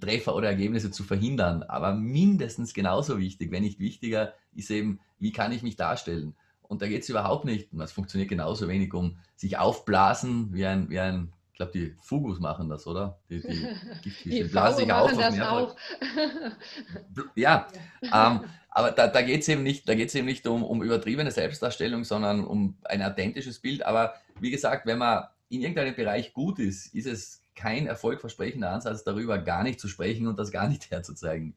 Treffer 0.00 0.34
oder 0.34 0.48
Ergebnisse 0.48 0.90
zu 0.90 1.02
verhindern. 1.02 1.62
Aber 1.62 1.94
mindestens 1.94 2.74
genauso 2.74 3.18
wichtig, 3.18 3.50
wenn 3.50 3.62
nicht 3.62 3.78
wichtiger, 3.78 4.34
ist 4.54 4.70
eben, 4.70 5.00
wie 5.18 5.32
kann 5.32 5.52
ich 5.52 5.62
mich 5.62 5.76
darstellen? 5.76 6.34
Und 6.62 6.82
da 6.82 6.88
geht 6.88 7.02
es 7.02 7.08
überhaupt 7.08 7.44
nicht, 7.44 7.72
und 7.72 7.78
das 7.78 7.92
funktioniert 7.92 8.28
genauso 8.28 8.68
wenig 8.68 8.92
um 8.92 9.16
sich 9.36 9.56
aufblasen, 9.56 10.52
wie 10.52 10.66
ein, 10.66 10.90
wie 10.90 11.00
ein 11.00 11.32
ich 11.58 11.70
glaube, 11.70 11.72
die 11.72 11.96
Fugus 12.00 12.38
machen 12.38 12.68
das, 12.68 12.86
oder? 12.86 13.18
Die, 13.28 13.40
die 13.40 13.66
die 14.30 14.44
blasen 14.44 14.84
sich 14.84 14.92
auf. 14.92 15.10
Das 15.16 15.40
auch. 15.40 15.76
ja, 17.34 17.66
ähm, 18.02 18.44
aber 18.70 18.92
da, 18.92 19.08
da 19.08 19.22
geht 19.22 19.40
es 19.40 19.48
eben 19.48 19.64
nicht, 19.64 19.88
eben 19.88 20.26
nicht 20.26 20.46
um, 20.46 20.62
um 20.62 20.84
übertriebene 20.84 21.32
Selbstdarstellung, 21.32 22.04
sondern 22.04 22.44
um 22.44 22.78
ein 22.84 23.02
authentisches 23.02 23.58
Bild. 23.58 23.82
Aber 23.82 24.14
wie 24.38 24.52
gesagt, 24.52 24.86
wenn 24.86 24.98
man 24.98 25.24
in 25.48 25.62
irgendeinem 25.62 25.96
Bereich 25.96 26.32
gut 26.32 26.60
ist, 26.60 26.94
ist 26.94 27.06
es 27.06 27.42
kein 27.56 27.88
erfolgversprechender 27.88 28.70
Ansatz, 28.70 29.02
darüber 29.02 29.38
gar 29.38 29.64
nicht 29.64 29.80
zu 29.80 29.88
sprechen 29.88 30.28
und 30.28 30.38
das 30.38 30.52
gar 30.52 30.68
nicht 30.68 30.92
herzuzeigen. 30.92 31.56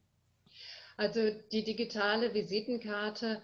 Also 0.98 1.30
die 1.52 1.64
digitale 1.64 2.34
Visitenkarte 2.34 3.40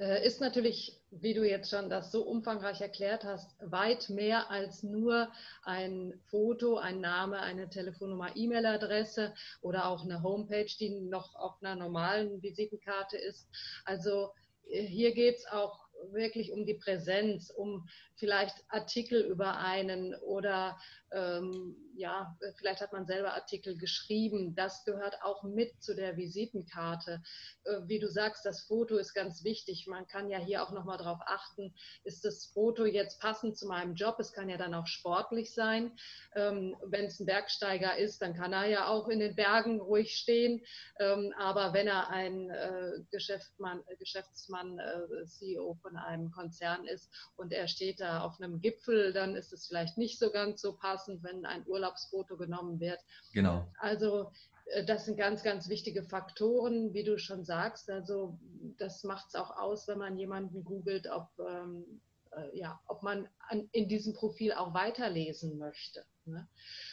äh, 0.00 0.26
ist 0.26 0.40
natürlich, 0.40 0.99
wie 1.10 1.34
du 1.34 1.48
jetzt 1.48 1.70
schon 1.70 1.90
das 1.90 2.12
so 2.12 2.22
umfangreich 2.22 2.80
erklärt 2.80 3.24
hast, 3.24 3.56
weit 3.60 4.10
mehr 4.10 4.50
als 4.50 4.82
nur 4.82 5.28
ein 5.64 6.14
Foto, 6.26 6.76
ein 6.76 7.00
Name, 7.00 7.40
eine 7.40 7.68
Telefonnummer, 7.68 8.36
E-Mail-Adresse 8.36 9.34
oder 9.60 9.86
auch 9.86 10.04
eine 10.04 10.22
Homepage, 10.22 10.70
die 10.78 10.90
noch 11.00 11.34
auf 11.34 11.60
einer 11.60 11.74
normalen 11.74 12.42
Visitenkarte 12.42 13.18
ist. 13.18 13.48
Also 13.84 14.30
äh, 14.68 14.82
hier 14.82 15.12
geht 15.12 15.38
es 15.38 15.46
auch 15.46 15.88
wirklich 16.12 16.52
um 16.52 16.64
die 16.64 16.74
Präsenz, 16.74 17.50
um 17.50 17.88
vielleicht 18.14 18.64
Artikel 18.68 19.20
über 19.20 19.58
einen 19.58 20.14
oder 20.14 20.78
ähm, 21.12 21.76
ja, 22.00 22.34
vielleicht 22.56 22.80
hat 22.80 22.92
man 22.92 23.06
selber 23.06 23.34
Artikel 23.34 23.76
geschrieben. 23.76 24.54
Das 24.54 24.84
gehört 24.84 25.22
auch 25.22 25.42
mit 25.42 25.82
zu 25.82 25.94
der 25.94 26.16
Visitenkarte. 26.16 27.22
Äh, 27.64 27.80
wie 27.84 27.98
du 27.98 28.08
sagst, 28.08 28.46
das 28.46 28.62
Foto 28.62 28.96
ist 28.96 29.12
ganz 29.12 29.44
wichtig. 29.44 29.86
Man 29.86 30.06
kann 30.06 30.30
ja 30.30 30.38
hier 30.38 30.62
auch 30.62 30.70
nochmal 30.70 30.96
darauf 30.96 31.20
achten, 31.26 31.74
ist 32.04 32.24
das 32.24 32.46
Foto 32.46 32.86
jetzt 32.86 33.20
passend 33.20 33.58
zu 33.58 33.66
meinem 33.66 33.94
Job? 33.94 34.16
Es 34.18 34.32
kann 34.32 34.48
ja 34.48 34.56
dann 34.56 34.72
auch 34.72 34.86
sportlich 34.86 35.52
sein. 35.52 35.92
Ähm, 36.34 36.76
wenn 36.86 37.06
es 37.06 37.20
ein 37.20 37.26
Bergsteiger 37.26 37.98
ist, 37.98 38.22
dann 38.22 38.34
kann 38.34 38.52
er 38.52 38.66
ja 38.66 38.86
auch 38.86 39.08
in 39.08 39.18
den 39.18 39.34
Bergen 39.34 39.80
ruhig 39.80 40.16
stehen. 40.16 40.64
Ähm, 40.98 41.34
aber 41.38 41.74
wenn 41.74 41.88
er 41.88 42.08
ein 42.08 42.50
äh, 42.50 42.92
Geschäftsmann, 43.10 43.82
Geschäftsmann 43.98 44.78
äh, 44.78 45.26
CEO 45.26 45.74
von 45.82 45.96
einem 45.96 46.30
Konzern 46.30 46.86
ist 46.86 47.10
und 47.36 47.52
er 47.52 47.68
steht 47.68 48.00
da 48.00 48.20
auf 48.22 48.40
einem 48.40 48.60
Gipfel, 48.60 49.12
dann 49.12 49.36
ist 49.36 49.52
es 49.52 49.66
vielleicht 49.66 49.98
nicht 49.98 50.18
so 50.18 50.30
ganz 50.30 50.62
so 50.62 50.76
passend, 50.76 50.99
wenn 51.08 51.44
ein 51.44 51.66
Urlaubsfoto 51.66 52.36
genommen 52.36 52.80
wird. 52.80 53.00
Genau. 53.32 53.66
Also 53.78 54.30
äh, 54.66 54.84
das 54.84 55.04
sind 55.04 55.16
ganz, 55.16 55.42
ganz 55.42 55.68
wichtige 55.68 56.02
Faktoren, 56.02 56.92
wie 56.94 57.04
du 57.04 57.18
schon 57.18 57.44
sagst. 57.44 57.90
Also 57.90 58.38
das 58.78 59.04
macht 59.04 59.28
es 59.28 59.34
auch 59.34 59.56
aus, 59.56 59.88
wenn 59.88 59.98
man 59.98 60.18
jemanden 60.18 60.64
googelt, 60.64 61.06
ob, 61.08 61.28
ähm, 61.38 62.00
äh, 62.32 62.58
ja, 62.58 62.80
ob 62.86 63.02
man 63.02 63.28
an, 63.48 63.68
in 63.72 63.88
diesem 63.88 64.14
Profil 64.14 64.52
auch 64.52 64.74
weiterlesen 64.74 65.58
möchte. 65.58 66.04
Ne? 66.24 66.48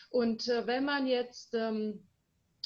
Und 0.10 0.48
äh, 0.48 0.66
wenn 0.68 0.86
man 0.86 1.08
jetzt 1.08 1.54
ähm, 1.54 2.08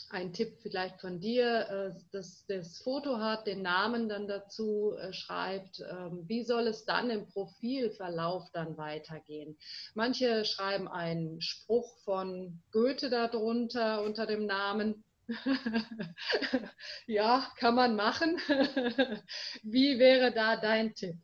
ein 0.10 0.34
Tipp 0.34 0.58
vielleicht 0.62 1.00
von 1.01 1.20
dir, 1.20 1.67
äh, 1.70 2.00
dass 2.12 2.46
das 2.48 2.79
Foto 2.79 3.20
hat, 3.20 3.48
den 3.48 3.62
Namen 3.62 4.10
dann 4.10 4.27
dazu 4.27 4.93
äh, 4.98 5.13
schreibt, 5.13 5.79
ähm, 5.79 6.24
wie 6.27 6.43
soll 6.43 6.67
es 6.67 6.86
dann 6.86 7.10
im 7.10 7.27
Profilverlauf 7.27 8.50
dann 8.53 8.77
weitergehen? 8.77 9.58
Manche 9.93 10.46
schreiben 10.46 10.88
einen 10.88 11.41
Spruch 11.41 11.98
von 12.03 12.62
Goethe 12.72 13.10
darunter 13.10 14.03
unter 14.03 14.25
dem 14.25 14.46
Namen. 14.46 15.03
ja, 17.08 17.48
kann 17.58 17.75
man 17.75 17.96
machen. 17.96 18.38
wie 19.63 20.00
wäre 20.00 20.34
da 20.34 20.58
dein 20.58 20.93
Tipp? 20.93 21.15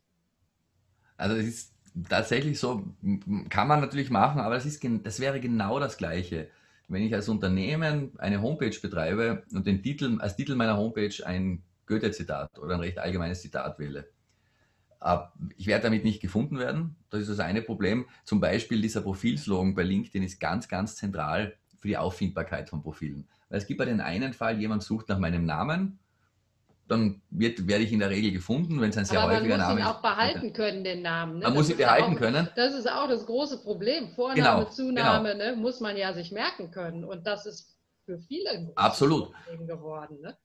Also 1.16 1.36
es 1.36 1.46
ist 1.46 1.74
tatsächlich 2.08 2.58
so, 2.58 2.84
kann 3.48 3.68
man 3.68 3.80
natürlich 3.80 4.10
machen, 4.10 4.40
aber 4.40 4.54
das, 4.54 4.66
ist, 4.66 4.82
das 5.02 5.20
wäre 5.20 5.40
genau 5.40 5.80
das 5.80 5.96
Gleiche 5.96 6.48
wenn 6.88 7.02
ich 7.02 7.14
als 7.14 7.28
Unternehmen 7.28 8.12
eine 8.18 8.40
Homepage 8.42 8.76
betreibe 8.80 9.44
und 9.52 9.66
den 9.66 9.82
Titel, 9.82 10.18
als 10.20 10.36
Titel 10.36 10.54
meiner 10.54 10.76
Homepage 10.76 11.14
ein 11.24 11.62
Goethe-Zitat 11.86 12.58
oder 12.58 12.74
ein 12.74 12.80
recht 12.80 12.98
allgemeines 12.98 13.42
Zitat 13.42 13.78
wähle. 13.78 14.08
Ich 15.56 15.66
werde 15.66 15.84
damit 15.84 16.04
nicht 16.04 16.20
gefunden 16.20 16.58
werden. 16.58 16.96
Das 17.10 17.20
ist 17.20 17.30
das 17.30 17.40
eine 17.40 17.62
Problem. 17.62 18.06
Zum 18.24 18.40
Beispiel 18.40 18.82
dieser 18.82 19.02
Profilslogan 19.02 19.74
bei 19.74 19.84
LinkedIn 19.84 20.22
ist 20.22 20.40
ganz, 20.40 20.66
ganz 20.68 20.96
zentral 20.96 21.54
für 21.78 21.88
die 21.88 21.96
Auffindbarkeit 21.96 22.68
von 22.68 22.82
Profilen. 22.82 23.28
Weil 23.48 23.58
es 23.58 23.66
gibt 23.66 23.78
bei 23.78 23.84
den 23.84 24.00
einen 24.00 24.32
Fall, 24.32 24.58
jemand 24.58 24.82
sucht 24.82 25.08
nach 25.08 25.18
meinem 25.18 25.44
Namen 25.44 25.98
dann 26.88 27.20
wird, 27.30 27.68
werde 27.68 27.84
ich 27.84 27.92
in 27.92 28.00
der 28.00 28.10
Regel 28.10 28.32
gefunden, 28.32 28.80
wenn 28.80 28.90
es 28.90 28.96
ein 28.96 29.04
sehr 29.04 29.20
Aber 29.20 29.36
häufiger 29.36 29.58
Name 29.58 29.62
ist. 29.62 29.68
Man 29.68 29.76
muss 29.76 29.84
ihn 29.84 29.96
auch 29.96 30.02
behalten 30.02 30.52
können, 30.52 30.84
den 30.84 31.02
Namen. 31.02 31.34
Ne? 31.34 31.44
Man 31.44 31.54
das 31.54 31.54
muss 31.54 31.70
ihn 31.70 31.76
behalten 31.76 32.14
auch, 32.14 32.18
können. 32.18 32.48
Das 32.56 32.74
ist 32.74 32.90
auch 32.90 33.08
das 33.08 33.26
große 33.26 33.62
Problem. 33.62 34.08
Vorname, 34.08 34.36
genau, 34.36 34.64
Zunahme 34.64 35.32
genau. 35.32 35.44
Ne, 35.44 35.56
muss 35.56 35.80
man 35.80 35.96
ja 35.96 36.12
sich 36.14 36.32
merken 36.32 36.70
können. 36.70 37.04
Und 37.04 37.26
das 37.26 37.46
ist 37.46 37.76
für 38.04 38.18
viele 38.18 38.50
ein 38.50 38.72
Absolut. 38.74 39.32
Problem 39.32 39.66
geworden. 39.66 40.20
Ne? 40.22 40.36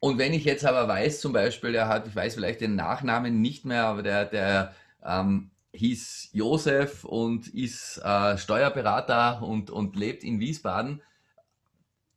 Und 0.00 0.18
wenn 0.18 0.34
ich 0.34 0.44
jetzt 0.44 0.66
aber 0.66 0.86
weiß, 0.86 1.20
zum 1.20 1.32
Beispiel, 1.32 1.72
der 1.72 1.88
hat, 1.88 2.06
ich 2.06 2.14
weiß 2.14 2.34
vielleicht 2.34 2.60
den 2.60 2.76
Nachnamen 2.76 3.40
nicht 3.40 3.64
mehr, 3.64 3.86
aber 3.86 4.02
der, 4.02 4.26
der 4.26 4.74
ähm, 5.02 5.50
hieß 5.72 6.30
Josef 6.32 7.04
und 7.04 7.48
ist 7.48 8.02
äh, 8.04 8.36
Steuerberater 8.36 9.42
und, 9.42 9.70
und 9.70 9.96
lebt 9.96 10.22
in 10.22 10.40
Wiesbaden, 10.40 11.00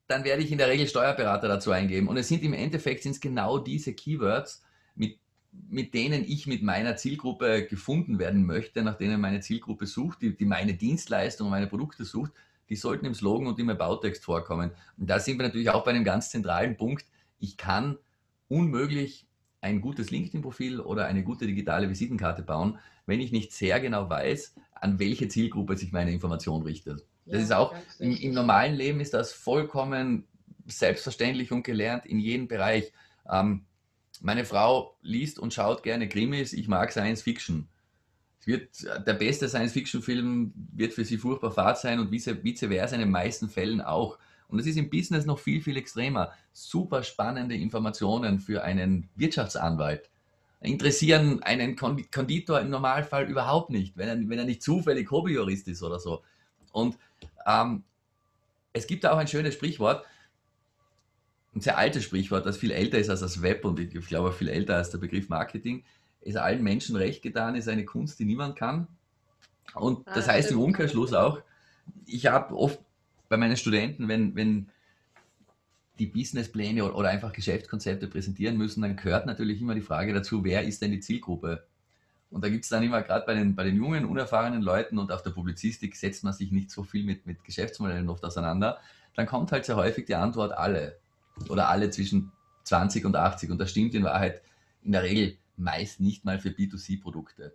dann 0.07 0.23
werde 0.23 0.41
ich 0.41 0.51
in 0.51 0.57
der 0.57 0.69
Regel 0.69 0.87
Steuerberater 0.87 1.47
dazu 1.47 1.71
eingeben. 1.71 2.07
Und 2.07 2.17
es 2.17 2.27
sind 2.27 2.43
im 2.43 2.53
Endeffekt 2.53 3.03
sind 3.03 3.21
genau 3.21 3.59
diese 3.59 3.93
Keywords, 3.93 4.63
mit, 4.95 5.17
mit 5.51 5.93
denen 5.93 6.23
ich 6.25 6.47
mit 6.47 6.63
meiner 6.63 6.95
Zielgruppe 6.95 7.65
gefunden 7.65 8.17
werden 8.19 8.45
möchte, 8.45 8.83
nach 8.83 8.97
denen 8.97 9.19
meine 9.19 9.41
Zielgruppe 9.41 9.85
sucht, 9.85 10.21
die, 10.21 10.35
die 10.35 10.45
meine 10.45 10.73
Dienstleistung 10.73 11.49
meine 11.49 11.67
Produkte 11.67 12.05
sucht, 12.05 12.31
die 12.69 12.75
sollten 12.75 13.05
im 13.05 13.13
Slogan 13.13 13.47
und 13.47 13.59
im 13.59 13.67
Bautext 13.77 14.23
vorkommen. 14.23 14.71
Und 14.97 15.09
da 15.09 15.19
sind 15.19 15.37
wir 15.37 15.45
natürlich 15.45 15.69
auch 15.69 15.83
bei 15.83 15.91
einem 15.91 16.03
ganz 16.03 16.29
zentralen 16.29 16.77
Punkt. 16.77 17.05
Ich 17.39 17.57
kann 17.57 17.97
unmöglich 18.47 19.25
ein 19.61 19.81
gutes 19.81 20.11
LinkedIn-Profil 20.11 20.79
oder 20.79 21.05
eine 21.05 21.23
gute 21.23 21.47
digitale 21.47 21.89
Visitenkarte 21.89 22.43
bauen, 22.43 22.79
wenn 23.05 23.19
ich 23.19 23.31
nicht 23.31 23.51
sehr 23.53 23.79
genau 23.79 24.09
weiß, 24.09 24.55
an 24.73 24.99
welche 24.99 25.27
Zielgruppe 25.27 25.77
sich 25.77 25.91
meine 25.91 26.11
Information 26.11 26.61
richtet. 26.61 27.05
Das 27.27 27.39
ja, 27.39 27.43
ist 27.43 27.51
auch, 27.53 27.75
im, 27.99 28.15
im, 28.15 28.33
normalen 28.33 28.75
Leben 28.75 28.99
ist 28.99 29.13
das 29.13 29.33
vollkommen 29.33 30.25
selbstverständlich 30.65 31.51
und 31.51 31.63
gelernt 31.63 32.05
in 32.05 32.19
jedem 32.19 32.47
Bereich. 32.47 32.91
Ähm, 33.29 33.65
meine 34.21 34.45
Frau 34.45 34.97
liest 35.01 35.39
und 35.39 35.53
schaut 35.53 35.83
gerne 35.83 36.09
Krimis, 36.09 36.53
ich 36.53 36.67
mag 36.67 36.91
Science 36.91 37.21
Fiction. 37.21 37.67
Es 38.39 38.47
wird, 38.47 38.69
der 39.05 39.13
beste 39.13 39.49
Science-Fiction-Film 39.49 40.53
wird 40.73 40.93
für 40.93 41.03
sie 41.03 41.17
furchtbar 41.17 41.51
fad 41.51 41.79
sein 41.79 41.99
und 41.99 42.11
vice, 42.11 42.43
vice 42.43 42.67
versa 42.67 42.95
in 42.95 43.01
den 43.01 43.11
meisten 43.11 43.49
Fällen 43.49 43.81
auch. 43.81 44.17
Und 44.47 44.57
das 44.57 44.67
ist 44.67 44.77
im 44.77 44.89
Business 44.89 45.25
noch 45.25 45.39
viel, 45.39 45.61
viel 45.61 45.75
extremer. 45.75 46.31
Super 46.53 47.03
spannende 47.03 47.55
Informationen 47.55 48.39
für 48.39 48.63
einen 48.63 49.09
Wirtschaftsanwalt 49.15 50.09
interessieren 50.61 51.41
einen 51.43 51.75
Konditor 51.75 52.59
im 52.59 52.69
Normalfall 52.69 53.29
überhaupt 53.29 53.69
nicht, 53.69 53.95
wenn 53.95 54.07
er, 54.07 54.29
wenn 54.29 54.39
er 54.39 54.45
nicht 54.45 54.63
zufällig 54.63 55.09
Hobbyjurist 55.11 55.67
ist 55.67 55.83
oder 55.83 55.99
so. 55.99 56.23
Und 56.71 56.97
ähm, 57.47 57.83
es 58.73 58.85
gibt 58.85 59.03
da 59.03 59.11
auch 59.11 59.17
ein 59.17 59.27
schönes 59.27 59.55
Sprichwort, 59.55 60.05
ein 61.55 61.61
sehr 61.61 61.77
altes 61.77 62.03
Sprichwort, 62.03 62.45
das 62.45 62.57
viel 62.57 62.71
älter 62.71 62.99
ist 62.99 63.09
als 63.09 63.21
das 63.21 63.41
Web 63.41 63.65
und 63.65 63.79
ich 63.79 63.89
glaube 64.07 64.31
viel 64.31 64.49
älter 64.49 64.75
als 64.75 64.91
der 64.91 64.99
Begriff 64.99 65.29
Marketing. 65.29 65.83
Es 66.21 66.29
ist 66.29 66.35
allen 66.37 66.61
Menschen 66.61 66.95
recht 66.95 67.23
getan, 67.23 67.55
ist 67.55 67.67
eine 67.67 67.85
Kunst, 67.85 68.19
die 68.19 68.25
niemand 68.25 68.55
kann. 68.55 68.87
Und 69.73 70.05
das 70.07 70.29
ah, 70.29 70.33
heißt 70.33 70.51
im 70.51 70.59
Umkehrschluss 70.59 71.13
auch, 71.13 71.41
ich 72.05 72.27
habe 72.27 72.55
oft 72.55 72.79
bei 73.29 73.37
meinen 73.37 73.57
Studenten, 73.57 74.07
wenn, 74.07 74.35
wenn 74.35 74.69
die 75.99 76.05
Businesspläne 76.05 76.91
oder 76.93 77.09
einfach 77.09 77.33
Geschäftskonzepte 77.33 78.07
präsentieren 78.07 78.57
müssen, 78.57 78.81
dann 78.81 78.95
gehört 78.95 79.25
natürlich 79.25 79.61
immer 79.61 79.73
die 79.73 79.81
Frage 79.81 80.13
dazu, 80.13 80.43
wer 80.43 80.63
ist 80.63 80.81
denn 80.81 80.91
die 80.91 80.99
Zielgruppe? 80.99 81.65
Und 82.29 82.43
da 82.43 82.49
gibt 82.49 82.63
es 82.63 82.69
dann 82.69 82.83
immer, 82.83 83.01
gerade 83.01 83.25
bei 83.25 83.33
den, 83.33 83.55
bei 83.55 83.63
den 83.63 83.77
jungen, 83.77 84.05
unerfahrenen 84.05 84.61
Leuten 84.61 84.97
und 84.97 85.11
auf 85.11 85.23
der 85.23 85.29
Publizistik 85.31 85.95
setzt 85.95 86.23
man 86.23 86.33
sich 86.33 86.51
nicht 86.51 86.71
so 86.71 86.83
viel 86.83 87.05
mit, 87.05 87.25
mit 87.25 87.43
Geschäftsmodellen 87.43 88.09
oft 88.09 88.23
auseinander, 88.23 88.79
dann 89.15 89.25
kommt 89.25 89.51
halt 89.51 89.65
sehr 89.65 89.77
häufig 89.77 90.05
die 90.05 90.15
Antwort 90.15 90.51
alle 90.51 90.99
oder 91.49 91.69
alle 91.69 91.89
zwischen 91.89 92.31
20 92.63 93.05
und 93.05 93.15
80. 93.15 93.49
Und 93.49 93.59
das 93.59 93.71
stimmt 93.71 93.95
in 93.95 94.03
Wahrheit 94.03 94.41
in 94.83 94.91
der 94.91 95.03
Regel 95.03 95.37
meist 95.55 95.99
nicht 95.99 96.23
mal 96.23 96.39
für 96.39 96.49
B2C-Produkte. 96.49 97.53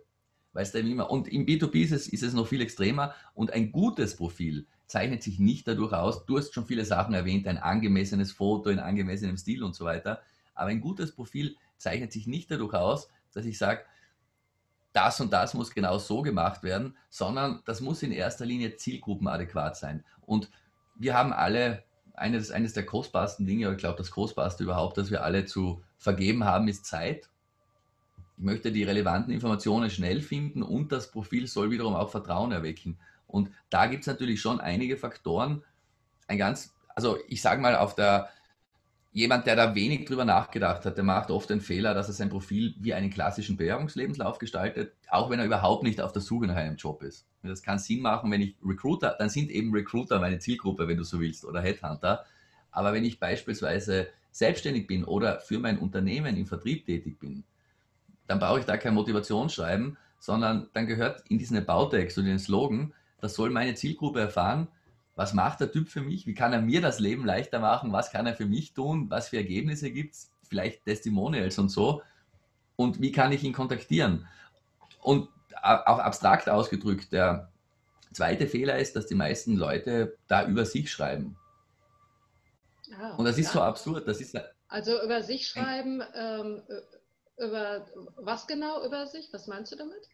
Weißt 0.53 0.75
du, 0.75 0.79
immer, 0.79 1.09
und 1.09 1.27
im 1.27 1.45
B2B 1.45 1.83
ist 1.83 1.91
es, 1.91 2.07
ist 2.07 2.21
es 2.21 2.33
noch 2.33 2.47
viel 2.47 2.61
extremer 2.61 3.15
und 3.33 3.51
ein 3.51 3.71
gutes 3.71 4.15
Profil 4.15 4.67
zeichnet 4.85 5.23
sich 5.23 5.39
nicht 5.39 5.67
dadurch 5.67 5.93
aus, 5.93 6.25
du 6.25 6.37
hast 6.37 6.53
schon 6.53 6.67
viele 6.67 6.85
Sachen 6.85 7.15
erwähnt, 7.15 7.47
ein 7.47 7.57
angemessenes 7.57 8.31
Foto 8.31 8.69
in 8.69 8.77
angemessenem 8.77 9.37
Stil 9.37 9.63
und 9.63 9.73
so 9.73 9.85
weiter, 9.85 10.21
aber 10.53 10.69
ein 10.69 10.81
gutes 10.81 11.15
Profil 11.15 11.55
zeichnet 11.77 12.11
sich 12.11 12.27
nicht 12.27 12.51
dadurch 12.51 12.75
aus, 12.75 13.09
dass 13.33 13.45
ich 13.45 13.57
sage, 13.57 13.81
das 14.93 15.19
und 15.19 15.33
das 15.33 15.53
muss 15.53 15.73
genau 15.73 15.97
so 15.97 16.21
gemacht 16.21 16.63
werden, 16.63 16.95
sondern 17.09 17.61
das 17.65 17.81
muss 17.81 18.03
in 18.03 18.11
erster 18.11 18.45
Linie 18.45 18.75
zielgruppenadäquat 18.75 19.75
sein. 19.75 20.03
Und 20.21 20.49
wir 20.95 21.15
haben 21.15 21.33
alle, 21.33 21.83
eines, 22.13 22.51
eines 22.51 22.73
der 22.73 22.85
kostbarsten 22.85 23.45
Dinge, 23.45 23.71
ich 23.71 23.77
glaube 23.77 23.97
das 23.97 24.11
kostbarste 24.11 24.63
überhaupt, 24.63 24.97
das 24.97 25.11
wir 25.11 25.23
alle 25.23 25.45
zu 25.45 25.83
vergeben 25.97 26.45
haben, 26.45 26.67
ist 26.67 26.85
Zeit. 26.85 27.29
Ich 28.37 28.43
möchte 28.43 28.71
die 28.71 28.83
relevanten 28.83 29.33
Informationen 29.33 29.89
schnell 29.89 30.21
finden 30.21 30.63
und 30.63 30.91
das 30.91 31.11
Profil 31.11 31.47
soll 31.47 31.71
wiederum 31.71 31.95
auch 31.95 32.09
Vertrauen 32.09 32.51
erwecken. 32.51 32.97
Und 33.27 33.49
da 33.69 33.87
gibt 33.87 34.01
es 34.01 34.07
natürlich 34.07 34.41
schon 34.41 34.61
einige 34.61 34.97
Faktoren. 34.97 35.63
Ein 36.27 36.37
ganz, 36.37 36.73
also 36.89 37.17
ich 37.27 37.41
sage 37.41 37.61
mal, 37.61 37.75
auf 37.75 37.95
der, 37.95 38.29
jemand, 39.13 39.45
der 39.45 39.55
da 39.55 39.75
wenig 39.75 40.05
drüber 40.05 40.25
nachgedacht 40.25 40.85
hat, 40.85 40.97
der 40.97 41.03
macht 41.03 41.31
oft 41.31 41.49
den 41.49 41.61
Fehler, 41.61 41.93
dass 41.93 42.07
er 42.07 42.13
sein 42.13 42.29
Profil 42.29 42.73
wie 42.79 42.93
einen 42.93 43.11
klassischen 43.11 43.55
Bewerbungslebenslauf 43.55 44.39
gestaltet, 44.39 44.93
auch 45.09 45.29
wenn 45.29 45.39
er 45.39 45.45
überhaupt 45.45 45.83
nicht 45.83 46.01
auf 46.01 46.11
der 46.11 46.21
Suche 46.21 46.47
nach 46.47 46.55
einem 46.55 46.75
Job 46.75 47.03
ist. 47.03 47.25
Das 47.43 47.61
kann 47.61 47.79
Sinn 47.79 48.01
machen, 48.01 48.31
wenn 48.31 48.41
ich 48.41 48.55
Recruiter, 48.65 49.15
dann 49.17 49.29
sind 49.29 49.51
eben 49.51 49.71
Recruiter 49.71 50.19
meine 50.19 50.39
Zielgruppe, 50.39 50.87
wenn 50.87 50.97
du 50.97 51.03
so 51.03 51.19
willst, 51.19 51.45
oder 51.45 51.61
Headhunter. 51.61 52.25
Aber 52.71 52.93
wenn 52.93 53.05
ich 53.05 53.19
beispielsweise 53.19 54.07
selbstständig 54.31 54.87
bin 54.87 55.03
oder 55.03 55.39
für 55.39 55.59
mein 55.59 55.77
Unternehmen 55.77 56.35
im 56.35 56.47
Vertrieb 56.47 56.85
tätig 56.85 57.19
bin, 57.19 57.43
dann 58.27 58.39
brauche 58.39 58.59
ich 58.59 58.65
da 58.65 58.77
kein 58.77 58.95
Motivationsschreiben, 58.95 59.97
sondern 60.19 60.69
dann 60.73 60.87
gehört 60.87 61.23
in 61.29 61.37
diesen 61.37 61.57
About-Text 61.57 62.17
und 62.17 62.25
den 62.25 62.39
Slogan 62.39 62.93
das 63.23 63.35
soll 63.35 63.51
meine 63.51 63.73
Zielgruppe 63.73 64.19
erfahren. 64.19 64.67
Was 65.15 65.33
macht 65.33 65.59
der 65.59 65.71
Typ 65.71 65.89
für 65.89 66.01
mich? 66.01 66.25
Wie 66.25 66.33
kann 66.33 66.53
er 66.53 66.61
mir 66.61 66.81
das 66.81 66.99
Leben 66.99 67.25
leichter 67.25 67.59
machen? 67.59 67.91
Was 67.91 68.11
kann 68.11 68.25
er 68.25 68.35
für 68.35 68.45
mich 68.45 68.73
tun? 68.73 69.09
Was 69.09 69.29
für 69.29 69.37
Ergebnisse 69.37 69.91
gibt 69.91 70.15
es? 70.15 70.31
Vielleicht 70.47 70.85
Testimonials 70.85 71.59
und 71.59 71.69
so. 71.69 72.01
Und 72.75 72.99
wie 73.01 73.11
kann 73.11 73.31
ich 73.31 73.43
ihn 73.43 73.53
kontaktieren? 73.53 74.27
Und 75.01 75.29
auch 75.61 75.99
abstrakt 75.99 76.49
ausgedrückt, 76.49 77.11
der 77.13 77.51
zweite 78.11 78.47
Fehler 78.47 78.79
ist, 78.79 78.95
dass 78.95 79.07
die 79.07 79.15
meisten 79.15 79.55
Leute 79.55 80.17
da 80.27 80.45
über 80.47 80.65
sich 80.65 80.91
schreiben. 80.91 81.37
Ah, 82.99 83.15
und 83.15 83.25
das 83.25 83.37
ist 83.37 83.47
ja. 83.47 83.53
so 83.53 83.61
absurd. 83.61 84.07
Das 84.07 84.19
ist 84.19 84.37
also 84.67 85.01
über 85.03 85.21
sich 85.21 85.47
schreiben, 85.47 86.01
ähm, 86.15 86.61
über 87.37 87.85
was 88.15 88.47
genau 88.47 88.83
über 88.83 89.05
sich? 89.05 89.29
Was 89.31 89.45
meinst 89.47 89.71
du 89.71 89.75
damit? 89.75 90.09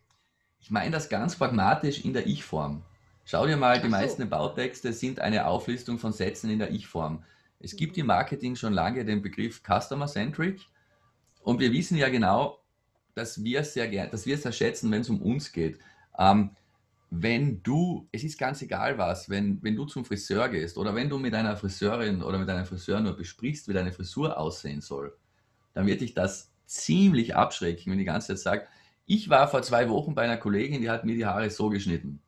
Ich 0.60 0.70
meine 0.70 0.92
das 0.92 1.08
ganz 1.08 1.38
pragmatisch 1.38 2.04
in 2.04 2.14
der 2.14 2.28
Ich-Form. 2.28 2.84
Schau 3.32 3.46
dir 3.46 3.58
mal, 3.58 3.78
die 3.78 3.84
so. 3.84 3.92
meisten 3.92 4.28
Bautexte 4.28 4.92
sind 4.92 5.20
eine 5.20 5.46
Auflistung 5.46 6.00
von 6.00 6.12
Sätzen 6.12 6.50
in 6.50 6.58
der 6.58 6.72
Ich-Form. 6.72 7.24
Es 7.60 7.76
gibt 7.76 7.96
im 8.00 8.08
Marketing 8.08 8.56
schon 8.56 8.74
lange 8.74 9.06
den 9.06 9.22
Begriff 9.22 9.62
Customer-Centric 9.62 10.62
und 11.44 11.60
wir 11.60 11.72
wissen 11.72 11.96
ja 11.96 12.10
genau, 12.10 12.60
dass 13.14 13.44
wir 13.44 13.64
sehr 13.64 13.88
gerne, 13.88 14.10
dass 14.10 14.26
wir 14.26 14.34
es 14.34 14.42
sehr 14.42 14.52
schätzen, 14.52 14.90
wenn 14.90 15.02
es 15.02 15.12
um 15.12 15.22
uns 15.22 15.52
geht. 15.52 15.78
Ähm, 16.18 16.56
wenn 17.12 17.62
du, 17.62 18.08
es 18.12 18.24
ist 18.24 18.40
ganz 18.40 18.64
egal 18.64 18.98
was, 18.98 19.30
wenn, 19.30 19.62
wenn 19.62 19.76
du 19.76 19.86
zum 19.86 20.06
Friseur 20.06 20.50
gehst 20.50 20.76
oder 20.80 20.96
wenn 20.96 21.08
du 21.08 21.20
mit 21.20 21.36
einer 21.36 21.56
Friseurin 21.56 22.24
oder 22.24 22.40
mit 22.40 22.50
einem 22.50 22.66
Friseur 22.66 23.00
nur 23.00 23.16
besprichst, 23.16 23.68
wie 23.68 23.74
deine 23.74 23.92
Frisur 23.92 24.40
aussehen 24.40 24.82
soll, 24.82 25.16
dann 25.76 25.86
wird 25.86 26.02
dich 26.02 26.16
das 26.16 26.52
ziemlich 26.66 27.36
abschrecken, 27.36 27.92
wenn 27.92 28.00
die 28.00 28.06
ganze 28.06 28.30
Zeit 28.30 28.40
sagt, 28.40 28.70
ich 29.06 29.30
war 29.30 29.48
vor 29.48 29.62
zwei 29.62 29.88
Wochen 29.88 30.16
bei 30.16 30.24
einer 30.24 30.38
Kollegin, 30.38 30.82
die 30.82 30.90
hat 30.90 31.06
mir 31.06 31.14
die 31.14 31.28
Haare 31.28 31.52
so 31.52 31.70
geschnitten 31.70 32.24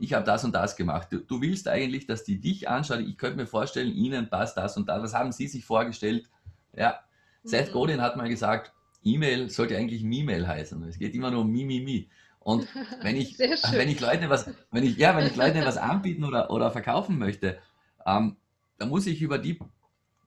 ich 0.00 0.14
habe 0.14 0.24
das 0.24 0.44
und 0.44 0.54
das 0.54 0.76
gemacht. 0.76 1.08
Du, 1.10 1.18
du, 1.18 1.40
willst 1.42 1.68
eigentlich, 1.68 2.06
dass 2.06 2.24
die 2.24 2.40
dich 2.40 2.68
anschauen. 2.68 3.06
Ich 3.06 3.18
könnte 3.18 3.36
mir 3.36 3.46
vorstellen, 3.46 3.92
ihnen 3.92 4.30
passt 4.30 4.56
das 4.56 4.76
und 4.76 4.88
das. 4.88 5.02
Was 5.02 5.14
haben 5.14 5.30
sie 5.30 5.46
sich 5.46 5.64
vorgestellt? 5.64 6.26
Ja, 6.74 7.00
mhm. 7.42 7.48
Seth 7.48 7.72
Godin 7.72 8.00
hat 8.00 8.16
mal 8.16 8.28
gesagt, 8.28 8.72
E-Mail 9.04 9.50
sollte 9.50 9.76
eigentlich 9.76 10.02
Me-Mail 10.02 10.48
heißen. 10.48 10.82
Es 10.84 10.98
geht 10.98 11.14
immer 11.14 11.30
nur 11.30 11.42
um 11.42 11.50
Mi, 11.50 11.64
Mi, 11.64 11.80
Mi. 11.80 12.08
Und 12.38 12.66
wenn 13.02 13.16
ich, 13.16 13.38
wenn 13.38 13.88
ich 13.88 14.00
Leuten 14.00 14.30
was, 14.30 14.50
wenn 14.70 14.84
ich, 14.84 14.96
ja, 14.96 15.14
wenn 15.14 15.26
ich 15.26 15.36
Leuten 15.36 15.64
was 15.64 15.76
anbieten 15.76 16.24
oder, 16.24 16.50
oder 16.50 16.70
verkaufen 16.70 17.18
möchte, 17.18 17.58
ähm, 18.06 18.36
dann 18.78 18.88
muss 18.88 19.06
ich 19.06 19.20
über 19.20 19.38
die, 19.38 19.58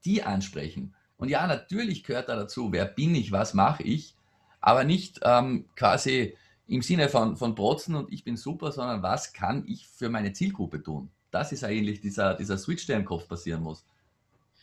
die 0.05 0.21
ansprechen. 0.21 0.93
Und 1.17 1.29
ja, 1.29 1.47
natürlich 1.47 2.03
gehört 2.03 2.29
da 2.29 2.35
dazu, 2.35 2.71
wer 2.71 2.85
bin 2.85 3.15
ich, 3.15 3.31
was 3.31 3.55
mache 3.55 3.81
ich, 3.81 4.15
aber 4.61 4.83
nicht 4.83 5.19
ähm, 5.23 5.65
quasi 5.75 6.37
im 6.67 6.81
Sinne 6.81 7.09
von, 7.09 7.35
von 7.35 7.55
Protzen 7.55 7.95
und 7.95 8.11
ich 8.11 8.23
bin 8.23 8.37
super, 8.37 8.71
sondern 8.71 9.03
was 9.03 9.33
kann 9.33 9.65
ich 9.67 9.87
für 9.87 10.09
meine 10.09 10.33
Zielgruppe 10.33 10.81
tun? 10.81 11.11
Das 11.31 11.51
ist 11.51 11.63
eigentlich 11.63 12.01
dieser, 12.01 12.35
dieser 12.35 12.57
Switch, 12.57 12.85
der 12.87 12.97
im 12.97 13.05
Kopf 13.05 13.27
passieren 13.27 13.61
muss. 13.61 13.85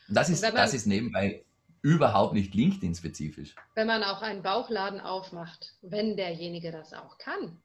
Und 0.09 0.15
das 0.15 0.29
ist, 0.29 0.43
man, 0.43 0.55
das 0.55 0.75
ist 0.75 0.87
nebenbei 0.87 1.45
überhaupt 1.83 2.35
nicht 2.35 2.55
LinkedIn-spezifisch. 2.55 3.55
Wenn 3.75 3.87
man 3.87 4.03
auch 4.03 4.23
einen 4.23 4.43
Bauchladen 4.43 5.01
aufmacht, 5.01 5.75
wenn 5.83 6.17
derjenige 6.17 6.73
das 6.73 6.93
auch 6.93 7.19
kann, 7.19 7.61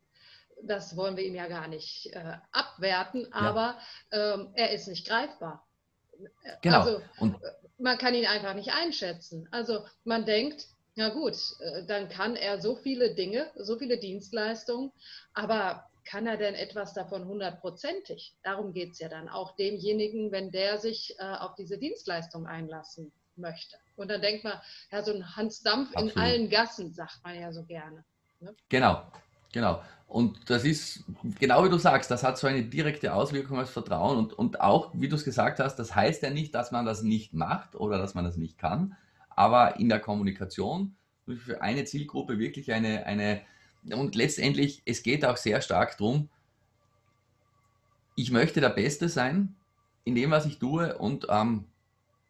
das 0.63 0.95
wollen 0.95 1.17
wir 1.17 1.23
ihm 1.23 1.35
ja 1.35 1.47
gar 1.47 1.67
nicht 1.67 2.07
äh, 2.13 2.37
abwerten, 2.51 3.31
aber 3.33 3.77
ja. 4.11 4.33
ähm, 4.33 4.49
er 4.53 4.71
ist 4.71 4.87
nicht 4.87 5.07
greifbar. 5.07 5.65
Genau. 6.61 6.79
Also, 6.79 7.01
und 7.17 7.37
man 7.77 7.97
kann 7.97 8.13
ihn 8.13 8.25
einfach 8.25 8.53
nicht 8.53 8.71
einschätzen. 8.71 9.47
Also 9.51 9.85
man 10.05 10.25
denkt, 10.25 10.67
na 10.95 11.09
gut, 11.09 11.35
äh, 11.59 11.85
dann 11.85 12.09
kann 12.09 12.35
er 12.35 12.61
so 12.61 12.75
viele 12.75 13.13
Dinge, 13.13 13.51
so 13.55 13.77
viele 13.77 13.97
Dienstleistungen, 13.97 14.91
aber 15.33 15.85
kann 16.05 16.27
er 16.27 16.37
denn 16.37 16.55
etwas 16.55 16.93
davon 16.93 17.25
hundertprozentig? 17.25 18.35
Darum 18.43 18.73
geht 18.73 18.93
es 18.93 18.99
ja 18.99 19.09
dann 19.09 19.27
auch 19.27 19.55
demjenigen, 19.55 20.31
wenn 20.31 20.51
der 20.51 20.77
sich 20.77 21.15
äh, 21.17 21.23
auf 21.23 21.55
diese 21.55 21.77
Dienstleistung 21.77 22.45
einlassen 22.45 23.11
möchte. 23.35 23.75
Und 23.95 24.09
dann 24.09 24.21
denkt 24.21 24.43
man, 24.43 24.59
ja, 24.91 25.03
so 25.03 25.13
ein 25.13 25.35
Hans 25.35 25.61
Dampf 25.61 25.89
Absolut. 25.89 26.15
in 26.15 26.21
allen 26.21 26.49
Gassen, 26.49 26.93
sagt 26.93 27.19
man 27.23 27.39
ja 27.39 27.51
so 27.51 27.63
gerne. 27.63 28.05
Ne? 28.39 28.55
Genau, 28.69 29.01
genau. 29.51 29.81
Und 30.07 30.49
das 30.49 30.63
ist, 30.63 31.03
genau 31.39 31.65
wie 31.65 31.69
du 31.69 31.77
sagst, 31.77 32.11
das 32.11 32.23
hat 32.23 32.37
so 32.37 32.45
eine 32.47 32.63
direkte 32.63 33.13
Auswirkung 33.13 33.57
als 33.57 33.71
Vertrauen. 33.71 34.17
Und, 34.17 34.33
und 34.33 34.61
auch, 34.61 34.91
wie 34.93 35.09
du 35.09 35.15
es 35.15 35.25
gesagt 35.25 35.59
hast, 35.59 35.77
das 35.77 35.95
heißt 35.95 36.21
ja 36.21 36.29
nicht, 36.29 36.53
dass 36.53 36.71
man 36.71 36.85
das 36.85 37.01
nicht 37.01 37.33
macht 37.33 37.75
oder 37.75 37.97
dass 37.97 38.13
man 38.13 38.23
das 38.23 38.37
nicht 38.37 38.57
kann. 38.57 38.95
Aber 39.35 39.79
in 39.79 39.89
der 39.89 39.99
Kommunikation 39.99 40.95
für 41.37 41.61
eine 41.61 41.85
Zielgruppe 41.85 42.37
wirklich 42.37 42.71
eine, 42.71 43.05
eine 43.05 43.41
und 43.91 44.15
letztendlich, 44.15 44.81
es 44.85 45.03
geht 45.03 45.25
auch 45.25 45.37
sehr 45.37 45.61
stark 45.61 45.97
darum, 45.97 46.29
ich 48.15 48.31
möchte 48.31 48.61
der 48.61 48.69
Beste 48.69 49.09
sein 49.09 49.55
in 50.03 50.15
dem, 50.15 50.31
was 50.31 50.45
ich 50.45 50.57
tue 50.59 50.97
und 50.97 51.27
ähm, 51.29 51.65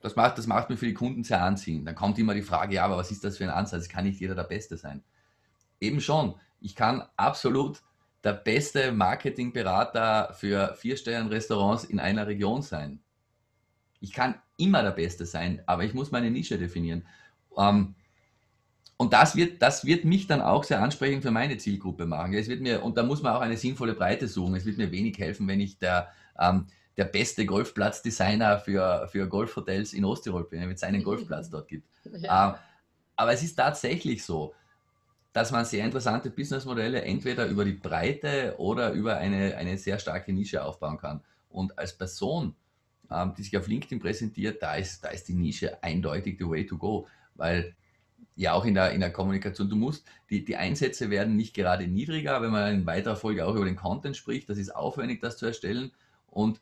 das, 0.01 0.15
macht, 0.15 0.37
das 0.37 0.47
macht 0.47 0.69
mir 0.69 0.77
für 0.77 0.85
die 0.85 0.93
Kunden 0.93 1.23
sehr 1.23 1.41
anziehend. 1.41 1.87
Dann 1.87 1.95
kommt 1.95 2.17
immer 2.17 2.33
die 2.33 2.41
Frage, 2.41 2.75
ja, 2.75 2.85
aber 2.85 2.97
was 2.97 3.11
ist 3.11 3.23
das 3.23 3.37
für 3.37 3.43
ein 3.43 3.49
Ansatz? 3.49 3.89
Kann 3.89 4.05
nicht 4.05 4.19
jeder 4.19 4.35
der 4.35 4.43
Beste 4.43 4.77
sein? 4.77 5.03
Eben 5.79 6.01
schon. 6.01 6.35
Ich 6.59 6.75
kann 6.75 7.03
absolut 7.15 7.83
der 8.23 8.33
beste 8.33 8.91
Marketingberater 8.91 10.33
für 10.33 10.73
Vier-Sterne-Restaurants 10.75 11.83
in 11.83 11.99
einer 11.99 12.27
Region 12.27 12.61
sein. 12.61 13.03
Ich 13.99 14.13
kann 14.13 14.35
immer 14.57 14.83
der 14.83 14.91
Beste 14.91 15.25
sein, 15.25 15.61
aber 15.65 15.83
ich 15.83 15.93
muss 15.93 16.11
meine 16.11 16.31
Nische 16.31 16.57
definieren. 16.57 17.05
Ähm, 17.57 17.95
und 18.97 19.11
das 19.11 19.35
wird, 19.35 19.61
das 19.61 19.85
wird 19.85 20.05
mich 20.05 20.27
dann 20.27 20.41
auch 20.41 20.63
sehr 20.63 20.81
ansprechend 20.81 21.23
für 21.23 21.31
meine 21.31 21.57
Zielgruppe 21.57 22.05
machen. 22.05 22.33
Es 22.33 22.47
wird 22.47 22.61
mir, 22.61 22.83
und 22.83 22.97
da 22.97 23.03
muss 23.03 23.21
man 23.21 23.35
auch 23.35 23.41
eine 23.41 23.57
sinnvolle 23.57 23.93
Breite 23.93 24.27
suchen. 24.27 24.55
Es 24.55 24.65
wird 24.65 24.77
mir 24.77 24.91
wenig 24.91 25.17
helfen, 25.19 25.47
wenn 25.47 25.59
ich 25.59 25.77
der, 25.79 26.09
ähm, 26.39 26.67
der 26.95 27.05
beste 27.05 27.45
Golfplatzdesigner 27.45 28.59
für, 28.59 29.07
für 29.11 29.27
Golfhotels 29.27 29.91
in 29.91 30.05
Osttirol 30.05 30.45
bin, 30.45 30.61
wenn 30.61 30.71
es 30.71 30.83
einen 30.83 31.03
Golfplatz 31.03 31.49
dort 31.49 31.67
gibt. 31.67 31.89
Ja. 32.05 32.49
Ähm, 32.49 32.55
aber 33.17 33.33
es 33.33 33.43
ist 33.43 33.55
tatsächlich 33.55 34.23
so, 34.23 34.53
dass 35.33 35.51
man 35.51 35.65
sehr 35.65 35.83
interessante 35.83 36.29
Businessmodelle 36.29 37.01
entweder 37.01 37.47
über 37.47 37.65
die 37.65 37.73
Breite 37.73 38.55
oder 38.57 38.91
über 38.91 39.17
eine, 39.17 39.57
eine 39.57 39.77
sehr 39.77 39.99
starke 39.99 40.31
Nische 40.31 40.63
aufbauen 40.63 40.97
kann. 40.97 41.21
Und 41.49 41.77
als 41.77 41.97
Person, 41.97 42.55
ähm, 43.11 43.33
die 43.37 43.43
sich 43.43 43.57
auf 43.57 43.67
LinkedIn 43.67 43.99
präsentiert, 43.99 44.61
da 44.61 44.75
ist, 44.75 45.03
da 45.03 45.09
ist 45.09 45.27
die 45.27 45.33
Nische 45.33 45.81
eindeutig 45.83 46.37
the 46.39 46.47
way 46.47 46.65
to 46.65 46.77
go. 46.77 47.07
Weil 47.35 47.75
ja 48.35 48.53
auch 48.53 48.65
in 48.65 48.73
der, 48.73 48.91
in 48.91 48.99
der 48.99 49.11
Kommunikation, 49.11 49.69
du 49.69 49.75
musst, 49.75 50.05
die, 50.29 50.43
die 50.43 50.57
Einsätze 50.57 51.09
werden 51.09 51.35
nicht 51.35 51.53
gerade 51.53 51.87
niedriger, 51.87 52.41
wenn 52.41 52.51
man 52.51 52.73
in 52.73 52.85
weiterer 52.85 53.15
Folge 53.15 53.45
auch 53.45 53.55
über 53.55 53.65
den 53.65 53.75
Content 53.75 54.17
spricht, 54.17 54.49
das 54.49 54.57
ist 54.57 54.75
aufwendig, 54.75 55.21
das 55.21 55.37
zu 55.37 55.45
erstellen. 55.45 55.91
Und 56.27 56.59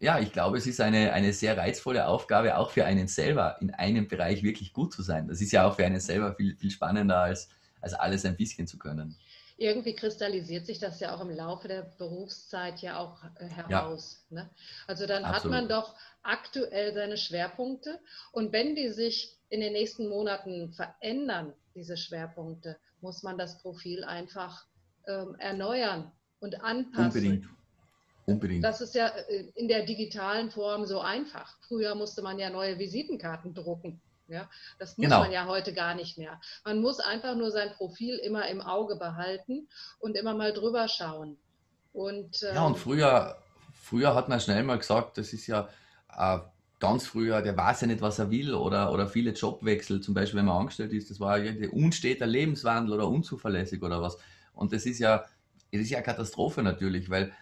ja, 0.00 0.18
ich 0.18 0.32
glaube, 0.32 0.58
es 0.58 0.66
ist 0.66 0.80
eine, 0.80 1.12
eine 1.12 1.32
sehr 1.32 1.56
reizvolle 1.56 2.06
Aufgabe, 2.06 2.58
auch 2.58 2.70
für 2.70 2.84
einen 2.84 3.08
selber 3.08 3.56
in 3.60 3.70
einem 3.70 4.06
Bereich 4.06 4.42
wirklich 4.42 4.72
gut 4.72 4.92
zu 4.92 5.02
sein. 5.02 5.28
Das 5.28 5.40
ist 5.40 5.52
ja 5.52 5.66
auch 5.66 5.76
für 5.76 5.86
einen 5.86 6.00
selber 6.00 6.34
viel, 6.34 6.56
viel 6.56 6.70
spannender, 6.70 7.20
als, 7.20 7.48
als 7.80 7.94
alles 7.94 8.24
ein 8.26 8.36
bisschen 8.36 8.66
zu 8.66 8.78
können. 8.78 9.16
Irgendwie 9.56 9.94
kristallisiert 9.94 10.66
sich 10.66 10.78
das 10.78 10.98
ja 11.00 11.14
auch 11.14 11.20
im 11.20 11.30
Laufe 11.30 11.68
der 11.68 11.82
Berufszeit 11.98 12.80
ja 12.80 12.98
auch 12.98 13.22
äh, 13.38 13.46
heraus. 13.46 14.24
Ja. 14.30 14.42
Ne? 14.42 14.50
Also 14.86 15.06
dann 15.06 15.24
Absolut. 15.24 15.54
hat 15.54 15.60
man 15.60 15.68
doch 15.68 15.94
aktuell 16.22 16.92
seine 16.92 17.16
Schwerpunkte 17.16 18.00
und 18.32 18.52
wenn 18.52 18.74
die 18.74 18.90
sich 18.90 19.36
in 19.48 19.60
den 19.60 19.72
nächsten 19.72 20.08
Monaten 20.08 20.72
verändern, 20.72 21.52
diese 21.74 21.96
Schwerpunkte, 21.96 22.76
muss 23.00 23.22
man 23.22 23.38
das 23.38 23.60
Profil 23.60 24.02
einfach 24.04 24.66
ähm, 25.06 25.36
erneuern 25.38 26.10
und 26.40 26.62
anpassen. 26.62 27.04
Unbedingt. 27.04 27.48
Unbedingt. 28.26 28.64
Das 28.64 28.80
ist 28.80 28.94
ja 28.94 29.08
äh, 29.08 29.50
in 29.54 29.68
der 29.68 29.84
digitalen 29.84 30.50
Form 30.50 30.86
so 30.86 31.00
einfach. 31.00 31.56
Früher 31.68 31.94
musste 31.94 32.22
man 32.22 32.38
ja 32.38 32.50
neue 32.50 32.78
Visitenkarten 32.78 33.54
drucken. 33.54 34.00
Ja, 34.26 34.48
das 34.78 34.96
muss 34.96 35.04
genau. 35.04 35.20
man 35.20 35.32
ja 35.32 35.46
heute 35.46 35.74
gar 35.74 35.94
nicht 35.94 36.16
mehr. 36.16 36.40
Man 36.64 36.80
muss 36.80 36.98
einfach 36.98 37.36
nur 37.36 37.50
sein 37.50 37.72
Profil 37.76 38.16
immer 38.16 38.48
im 38.48 38.62
Auge 38.62 38.96
behalten 38.96 39.68
und 39.98 40.16
immer 40.16 40.34
mal 40.34 40.52
drüber 40.52 40.88
schauen. 40.88 41.36
Und, 41.92 42.42
ähm, 42.42 42.54
ja, 42.54 42.64
und 42.64 42.78
früher, 42.78 43.38
früher 43.74 44.14
hat 44.14 44.28
man 44.28 44.40
schnell 44.40 44.62
mal 44.62 44.78
gesagt, 44.78 45.18
das 45.18 45.32
ist 45.32 45.46
ja 45.46 45.68
äh, 46.16 46.38
ganz 46.80 47.06
früher, 47.06 47.42
der 47.42 47.56
weiß 47.56 47.82
ja 47.82 47.86
nicht, 47.86 48.00
was 48.00 48.18
er 48.18 48.30
will 48.30 48.54
oder, 48.54 48.92
oder 48.92 49.06
viele 49.06 49.32
Jobwechsel, 49.32 50.00
zum 50.00 50.14
Beispiel 50.14 50.38
wenn 50.38 50.46
man 50.46 50.58
angestellt 50.58 50.92
ist, 50.92 51.10
das 51.10 51.20
war 51.20 51.38
irgendwie 51.38 51.68
unsteter 51.68 52.26
Lebenswandel 52.26 52.94
oder 52.94 53.08
unzuverlässig 53.08 53.82
oder 53.82 54.02
was. 54.02 54.18
Und 54.54 54.72
das 54.72 54.86
ist 54.86 54.98
ja, 54.98 55.24
das 55.70 55.80
ist 55.82 55.90
ja 55.90 55.98
eine 55.98 56.04
Katastrophe 56.04 56.62
natürlich, 56.62 57.10
weil 57.10 57.32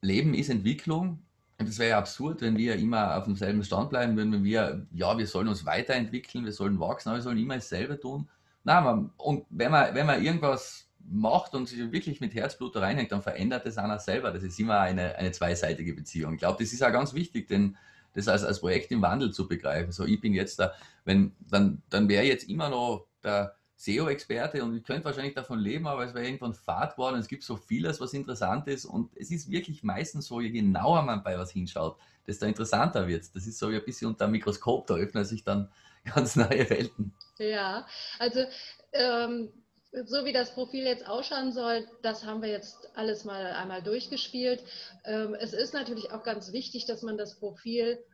Leben 0.00 0.34
ist 0.34 0.48
Entwicklung 0.48 1.22
es 1.66 1.78
wäre 1.78 1.90
ja 1.90 1.98
absurd, 1.98 2.40
wenn 2.40 2.56
wir 2.56 2.76
immer 2.76 3.16
auf 3.16 3.24
demselben 3.24 3.64
Stand 3.64 3.90
bleiben 3.90 4.16
würden, 4.16 4.32
wenn 4.32 4.44
wir, 4.44 4.86
ja, 4.92 5.18
wir 5.18 5.26
sollen 5.26 5.48
uns 5.48 5.66
weiterentwickeln, 5.66 6.44
wir 6.44 6.52
sollen 6.52 6.78
wachsen, 6.78 7.08
aber 7.08 7.18
wir 7.18 7.22
sollen 7.22 7.38
immer 7.38 7.56
dasselbe 7.56 7.98
tun. 7.98 8.28
Nein, 8.62 8.84
man, 8.84 9.10
und 9.16 9.44
wenn 9.50 9.72
man, 9.72 9.94
wenn 9.94 10.06
man 10.06 10.22
irgendwas 10.22 10.88
macht 11.10 11.54
und 11.54 11.68
sich 11.68 11.90
wirklich 11.90 12.20
mit 12.20 12.34
Herzblut 12.34 12.76
reinhängt, 12.76 13.10
dann 13.12 13.22
verändert 13.22 13.66
es 13.66 13.78
einer 13.78 13.98
selber. 13.98 14.30
Das 14.30 14.42
ist 14.42 14.58
immer 14.60 14.80
eine, 14.80 15.16
eine 15.16 15.32
zweiseitige 15.32 15.94
Beziehung. 15.94 16.34
Ich 16.34 16.40
glaube, 16.40 16.62
das 16.62 16.72
ist 16.72 16.82
auch 16.82 16.92
ganz 16.92 17.14
wichtig, 17.14 17.48
denn 17.48 17.76
das 18.14 18.28
als, 18.28 18.44
als 18.44 18.60
Projekt 18.60 18.90
im 18.92 19.02
Wandel 19.02 19.32
zu 19.32 19.48
begreifen. 19.48 19.90
So, 19.90 20.04
ich 20.04 20.20
bin 20.20 20.34
jetzt 20.34 20.58
da, 20.60 20.72
wenn, 21.04 21.32
dann, 21.50 21.82
dann 21.88 22.08
wäre 22.08 22.24
jetzt 22.24 22.48
immer 22.48 22.68
noch 22.68 23.06
der 23.22 23.57
SEO-Experte 23.78 24.62
und 24.64 24.76
ich 24.76 24.82
könnte 24.82 25.04
wahrscheinlich 25.04 25.34
davon 25.34 25.60
leben, 25.60 25.86
aber 25.86 26.04
es 26.04 26.12
wäre 26.12 26.26
irgendwann 26.26 26.52
Fahrt 26.52 26.96
geworden. 26.96 27.18
Es 27.18 27.28
gibt 27.28 27.44
so 27.44 27.56
vieles, 27.56 28.00
was 28.00 28.12
interessant 28.12 28.66
ist 28.66 28.84
und 28.84 29.16
es 29.16 29.30
ist 29.30 29.50
wirklich 29.50 29.84
meistens 29.84 30.26
so, 30.26 30.40
je 30.40 30.50
genauer 30.50 31.02
man 31.02 31.22
bei 31.22 31.38
was 31.38 31.52
hinschaut, 31.52 31.96
desto 32.26 32.46
interessanter 32.46 33.06
wird 33.06 33.22
es. 33.22 33.32
Das 33.32 33.46
ist 33.46 33.58
so 33.58 33.70
wie 33.70 33.76
ein 33.76 33.84
bisschen 33.84 34.08
unter 34.08 34.26
dem 34.26 34.32
Mikroskop, 34.32 34.88
da 34.88 34.94
öffnen 34.94 35.24
sich 35.24 35.44
dann 35.44 35.70
ganz 36.14 36.34
neue 36.34 36.68
Welten. 36.68 37.14
Ja, 37.38 37.86
also 38.18 38.44
ähm, 38.92 39.52
so 39.92 40.24
wie 40.24 40.32
das 40.32 40.52
Profil 40.54 40.84
jetzt 40.84 41.06
ausschauen 41.06 41.52
soll, 41.52 41.88
das 42.02 42.24
haben 42.24 42.42
wir 42.42 42.50
jetzt 42.50 42.90
alles 42.96 43.24
mal 43.24 43.46
einmal 43.52 43.82
durchgespielt. 43.82 44.64
Ähm, 45.04 45.34
es 45.34 45.52
ist 45.52 45.72
natürlich 45.72 46.10
auch 46.10 46.24
ganz 46.24 46.52
wichtig, 46.52 46.86
dass 46.86 47.02
man 47.02 47.16
das 47.16 47.38
Profil 47.38 48.04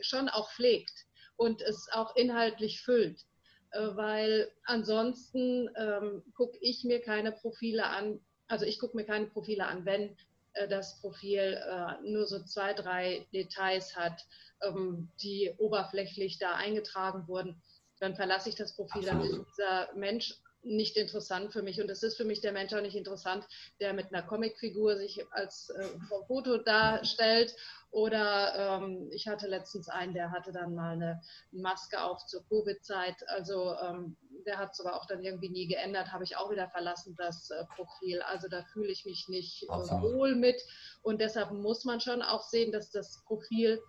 schon 0.00 0.28
auch 0.28 0.50
pflegt 0.52 1.06
und 1.36 1.60
es 1.60 1.88
auch 1.92 2.14
inhaltlich 2.14 2.82
füllt, 2.82 3.26
weil 3.72 4.50
ansonsten 4.64 5.70
ähm, 5.76 6.22
gucke 6.34 6.58
ich 6.60 6.84
mir 6.84 7.00
keine 7.00 7.32
Profile 7.32 7.86
an, 7.86 8.20
also 8.48 8.64
ich 8.64 8.78
gucke 8.78 8.96
mir 8.96 9.04
keine 9.04 9.26
Profile 9.26 9.66
an, 9.66 9.84
wenn 9.84 10.16
äh, 10.54 10.68
das 10.68 11.00
Profil 11.00 11.60
äh, 11.60 12.02
nur 12.02 12.26
so 12.26 12.42
zwei, 12.42 12.74
drei 12.74 13.26
Details 13.32 13.96
hat, 13.96 14.26
ähm, 14.62 15.08
die 15.22 15.54
oberflächlich 15.58 16.38
da 16.38 16.54
eingetragen 16.54 17.28
wurden. 17.28 17.60
Dann 18.00 18.16
verlasse 18.16 18.48
ich 18.48 18.54
das 18.54 18.74
Profil, 18.74 19.02
dann 19.02 19.20
ist 19.20 19.38
dieser 19.52 19.92
Mensch 19.94 20.34
nicht 20.62 20.96
interessant 20.96 21.52
für 21.52 21.62
mich. 21.62 21.80
Und 21.80 21.90
es 21.90 22.02
ist 22.02 22.16
für 22.16 22.24
mich 22.24 22.40
der 22.40 22.52
Mensch 22.52 22.72
auch 22.72 22.82
nicht 22.82 22.96
interessant, 22.96 23.46
der 23.80 23.92
mit 23.92 24.12
einer 24.12 24.22
Comicfigur 24.22 24.96
sich 24.96 25.24
als 25.32 25.70
äh, 25.70 25.88
Foto 26.26 26.58
darstellt. 26.58 27.54
Oder 27.90 28.80
ähm, 28.82 29.08
ich 29.10 29.26
hatte 29.26 29.48
letztens 29.48 29.88
einen, 29.88 30.14
der 30.14 30.30
hatte 30.30 30.52
dann 30.52 30.74
mal 30.74 30.92
eine 30.92 31.20
Maske 31.50 32.00
auf 32.00 32.24
zur 32.26 32.46
Covid-Zeit. 32.48 33.28
Also 33.28 33.74
ähm, 33.82 34.16
der 34.46 34.58
hat 34.58 34.72
es 34.72 34.80
aber 34.80 34.96
auch 34.96 35.06
dann 35.06 35.22
irgendwie 35.22 35.48
nie 35.48 35.66
geändert, 35.66 36.12
habe 36.12 36.24
ich 36.24 36.36
auch 36.36 36.50
wieder 36.50 36.68
verlassen, 36.68 37.16
das 37.16 37.50
äh, 37.50 37.64
Profil. 37.74 38.22
Also 38.22 38.48
da 38.48 38.62
fühle 38.72 38.92
ich 38.92 39.04
mich 39.06 39.28
nicht 39.28 39.64
äh, 39.64 39.68
wohl 39.68 40.34
mit. 40.34 40.62
Und 41.02 41.20
deshalb 41.20 41.50
muss 41.52 41.84
man 41.84 42.00
schon 42.00 42.22
auch 42.22 42.42
sehen, 42.42 42.70
dass 42.70 42.90
das 42.90 43.22
Profil 43.24 43.80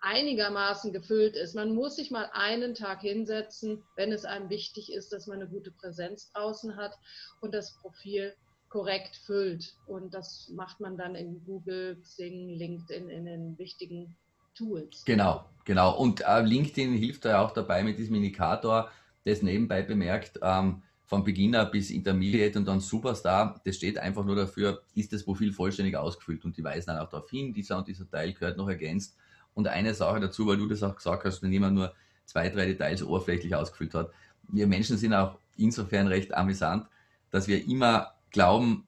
einigermaßen 0.00 0.92
gefüllt 0.92 1.36
ist. 1.36 1.54
Man 1.54 1.74
muss 1.74 1.96
sich 1.96 2.10
mal 2.10 2.30
einen 2.32 2.74
Tag 2.74 3.00
hinsetzen, 3.00 3.82
wenn 3.96 4.12
es 4.12 4.24
einem 4.24 4.48
wichtig 4.50 4.92
ist, 4.92 5.12
dass 5.12 5.26
man 5.26 5.40
eine 5.40 5.48
gute 5.48 5.70
Präsenz 5.70 6.30
draußen 6.32 6.76
hat 6.76 6.96
und 7.40 7.54
das 7.54 7.76
Profil 7.78 8.34
korrekt 8.68 9.16
füllt. 9.26 9.74
Und 9.86 10.14
das 10.14 10.50
macht 10.54 10.80
man 10.80 10.96
dann 10.96 11.14
in 11.14 11.42
Google, 11.44 11.96
Xing, 12.02 12.50
LinkedIn, 12.50 13.08
in 13.08 13.24
den 13.24 13.58
wichtigen 13.58 14.16
Tools. 14.54 15.04
Genau, 15.04 15.44
genau. 15.64 15.96
Und 15.96 16.20
äh, 16.20 16.42
LinkedIn 16.42 16.92
hilft 16.92 17.24
da 17.24 17.40
auch 17.40 17.52
dabei 17.52 17.82
mit 17.82 17.98
diesem 17.98 18.16
Indikator, 18.16 18.90
das 19.24 19.42
nebenbei 19.42 19.82
bemerkt, 19.82 20.38
ähm, 20.42 20.82
von 21.04 21.24
Beginner 21.24 21.64
bis 21.64 21.90
Intermediate 21.90 22.58
und 22.58 22.66
dann 22.66 22.80
Superstar, 22.80 23.60
das 23.64 23.76
steht 23.76 23.98
einfach 23.98 24.24
nur 24.26 24.36
dafür, 24.36 24.82
ist 24.94 25.10
das 25.12 25.24
Profil 25.24 25.52
vollständig 25.52 25.96
ausgefüllt 25.96 26.44
und 26.44 26.54
die 26.56 26.62
weisen 26.62 26.88
dann 26.88 26.98
auch 26.98 27.08
darauf 27.08 27.30
hin, 27.30 27.54
dieser 27.54 27.78
und 27.78 27.88
dieser 27.88 28.08
Teil 28.10 28.34
gehört 28.34 28.58
noch 28.58 28.68
ergänzt. 28.68 29.16
Und 29.58 29.66
eine 29.66 29.92
Sache 29.92 30.20
dazu, 30.20 30.46
weil 30.46 30.56
du 30.56 30.68
das 30.68 30.84
auch 30.84 30.94
gesagt 30.94 31.24
hast, 31.24 31.42
wenn 31.42 31.50
jemand 31.50 31.74
nur 31.74 31.92
zwei, 32.26 32.48
drei 32.48 32.66
Details 32.66 33.02
oberflächlich 33.02 33.56
ausgefüllt 33.56 33.92
hat. 33.92 34.12
Wir 34.46 34.68
Menschen 34.68 34.96
sind 34.96 35.12
auch 35.12 35.36
insofern 35.56 36.06
recht 36.06 36.32
amüsant, 36.32 36.86
dass 37.32 37.48
wir 37.48 37.66
immer 37.66 38.14
glauben, 38.30 38.86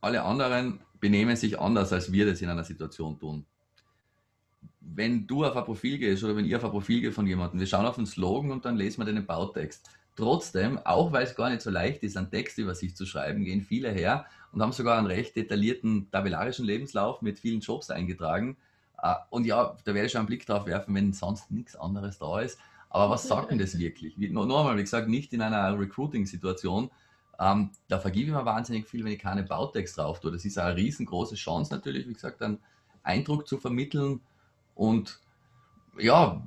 alle 0.00 0.22
anderen 0.22 0.80
benehmen 0.98 1.36
sich 1.36 1.60
anders, 1.60 1.92
als 1.92 2.10
wir 2.10 2.26
das 2.26 2.42
in 2.42 2.48
einer 2.48 2.64
Situation 2.64 3.16
tun. 3.20 3.46
wenn 4.80 5.26
du 5.26 5.44
auf 5.44 5.56
ein 5.56 5.64
Profil 5.64 5.98
gehst 5.98 6.24
oder 6.24 6.36
wenn 6.36 6.44
ihr 6.44 6.56
auf 6.56 6.64
ein 6.64 6.70
Profil 6.70 7.00
geht 7.00 7.14
von 7.14 7.26
jemandem, 7.26 7.60
wir 7.60 7.66
schauen 7.66 7.86
auf 7.86 7.96
den 7.96 8.06
Slogan 8.06 8.50
und 8.50 8.64
dann 8.64 8.76
lesen 8.76 9.00
wir 9.04 9.12
den 9.12 9.26
Bautext. 9.26 9.88
Trotzdem, 10.16 10.78
auch 10.78 11.12
weil 11.12 11.24
es 11.24 11.36
gar 11.36 11.50
nicht 11.50 11.62
so 11.62 11.70
leicht 11.70 12.02
ist, 12.02 12.16
einen 12.16 12.30
Text 12.30 12.58
über 12.58 12.74
sich 12.74 12.96
zu 12.96 13.06
schreiben, 13.06 13.44
gehen 13.44 13.62
viele 13.62 13.90
her 13.90 14.26
und 14.50 14.60
haben 14.62 14.72
sogar 14.72 14.98
einen 14.98 15.06
recht 15.06 15.36
detaillierten 15.36 16.10
tabellarischen 16.10 16.64
Lebenslauf 16.64 17.22
mit 17.22 17.38
vielen 17.38 17.60
Jobs 17.60 17.90
eingetragen. 17.90 18.56
Äh, 19.02 19.14
und 19.30 19.44
ja, 19.44 19.76
da 19.84 19.94
werde 19.94 20.06
ich 20.06 20.12
schon 20.12 20.20
einen 20.20 20.26
Blick 20.26 20.46
drauf 20.46 20.66
werfen, 20.66 20.94
wenn 20.94 21.12
sonst 21.12 21.50
nichts 21.50 21.76
anderes 21.76 22.18
da 22.18 22.40
ist. 22.40 22.58
Aber 22.90 23.10
was 23.10 23.28
sagt 23.28 23.50
denn 23.50 23.58
das 23.58 23.78
wirklich? 23.78 24.16
Nochmal, 24.16 24.76
wie 24.76 24.82
gesagt, 24.82 25.08
nicht 25.08 25.32
in 25.32 25.42
einer 25.42 25.78
Recruiting-Situation. 25.78 26.90
Ähm, 27.38 27.70
da 27.86 27.98
vergebe 28.00 28.30
ich 28.30 28.34
mir 28.34 28.44
wahnsinnig 28.44 28.88
viel, 28.88 29.04
wenn 29.04 29.12
ich 29.12 29.20
keine 29.20 29.42
Bautext 29.42 29.98
drauf 29.98 30.20
tue. 30.20 30.32
Das 30.32 30.44
ist 30.44 30.58
eine 30.58 30.74
riesengroße 30.74 31.36
Chance 31.36 31.72
natürlich, 31.72 32.08
wie 32.08 32.14
gesagt, 32.14 32.42
einen 32.42 32.58
Eindruck 33.02 33.46
zu 33.46 33.58
vermitteln. 33.58 34.20
Und 34.74 35.20
ja, 35.98 36.42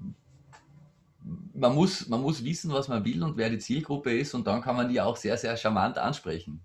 man 1.54 1.76
muss, 1.76 2.08
man 2.10 2.22
muss 2.22 2.44
wissen, 2.44 2.72
was 2.72 2.88
man 2.88 3.06
will 3.06 3.24
und 3.24 3.38
wer 3.38 3.50
die 3.50 3.60
Zielgruppe 3.60 4.18
ist 4.18 4.34
und 4.34 4.48
dann 4.48 4.62
kann 4.62 4.76
man 4.76 4.90
die 4.90 5.00
auch 5.00 5.16
sehr, 5.16 5.38
sehr 5.38 5.56
charmant 5.58 5.98
ansprechen. 5.98 6.62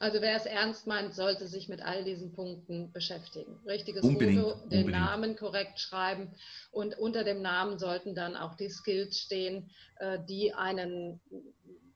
Also 0.00 0.20
wer 0.20 0.36
es 0.36 0.46
ernst 0.46 0.86
meint, 0.86 1.14
sollte 1.14 1.48
sich 1.48 1.68
mit 1.68 1.82
all 1.82 2.04
diesen 2.04 2.32
Punkten 2.32 2.92
beschäftigen. 2.92 3.58
Richtiges 3.66 4.04
unbedingt, 4.04 4.40
Foto, 4.40 4.54
den 4.54 4.62
unbedingt. 4.62 4.90
Namen 4.90 5.36
korrekt 5.36 5.80
schreiben 5.80 6.30
und 6.70 6.96
unter 6.98 7.24
dem 7.24 7.42
Namen 7.42 7.78
sollten 7.78 8.14
dann 8.14 8.36
auch 8.36 8.54
die 8.54 8.68
Skills 8.68 9.18
stehen, 9.18 9.70
äh, 9.96 10.18
die 10.28 10.54
einen 10.54 11.20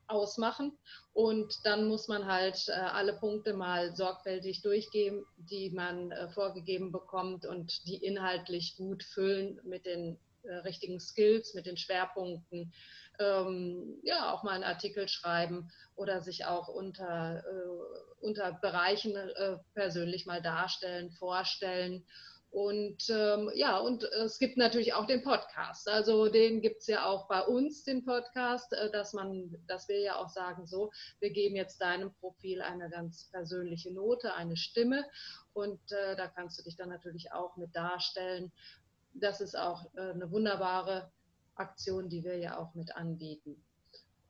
ausmachen. 0.07 0.77
Und 1.13 1.53
dann 1.63 1.87
muss 1.87 2.09
man 2.09 2.25
halt 2.25 2.67
äh, 2.67 2.73
alle 2.73 3.13
Punkte 3.13 3.53
mal 3.53 3.95
sorgfältig 3.95 4.61
durchgehen, 4.61 5.23
die 5.37 5.69
man 5.69 6.11
äh, 6.11 6.27
vorgegeben 6.29 6.91
bekommt 6.91 7.45
und 7.45 7.87
die 7.87 8.03
inhaltlich 8.03 8.75
gut 8.75 9.03
füllen 9.03 9.59
mit 9.63 9.85
den 9.85 10.19
richtigen 10.65 10.99
Skills, 10.99 11.53
mit 11.53 11.65
den 11.65 11.77
Schwerpunkten 11.77 12.73
ähm, 13.19 13.99
ja 14.03 14.31
auch 14.31 14.43
mal 14.43 14.51
einen 14.51 14.63
Artikel 14.63 15.07
schreiben 15.07 15.71
oder 15.95 16.21
sich 16.21 16.45
auch 16.45 16.67
unter, 16.67 17.43
äh, 17.45 18.25
unter 18.25 18.53
Bereichen 18.53 19.15
äh, 19.15 19.57
persönlich 19.73 20.25
mal 20.25 20.41
darstellen, 20.41 21.11
vorstellen. 21.11 22.05
Und 22.53 23.09
ähm, 23.09 23.49
ja, 23.55 23.79
und 23.79 24.03
es 24.03 24.37
gibt 24.37 24.57
natürlich 24.57 24.93
auch 24.93 25.07
den 25.07 25.23
Podcast. 25.23 25.89
Also 25.89 26.29
den 26.29 26.61
gibt 26.61 26.81
es 26.81 26.87
ja 26.87 27.07
auch 27.07 27.27
bei 27.27 27.41
uns, 27.41 27.83
den 27.83 28.05
Podcast, 28.05 28.71
äh, 28.73 28.91
dass 28.91 29.13
man, 29.13 29.55
dass 29.67 29.87
wir 29.87 29.99
ja 29.99 30.17
auch 30.17 30.29
sagen, 30.29 30.67
so, 30.67 30.91
wir 31.19 31.31
geben 31.31 31.55
jetzt 31.55 31.81
deinem 31.81 32.13
Profil 32.13 32.61
eine 32.61 32.91
ganz 32.91 33.27
persönliche 33.31 33.91
Note, 33.91 34.35
eine 34.35 34.55
Stimme. 34.55 35.03
Und 35.53 35.79
äh, 35.91 36.15
da 36.15 36.27
kannst 36.27 36.59
du 36.59 36.63
dich 36.63 36.75
dann 36.75 36.89
natürlich 36.89 37.31
auch 37.31 37.57
mit 37.57 37.75
darstellen. 37.75 38.51
Das 39.15 39.41
ist 39.41 39.57
auch 39.57 39.85
äh, 39.95 40.11
eine 40.11 40.29
wunderbare 40.31 41.11
Aktion, 41.55 42.09
die 42.09 42.23
wir 42.23 42.37
ja 42.37 42.57
auch 42.57 42.73
mit 42.75 42.95
anbieten. 42.95 43.55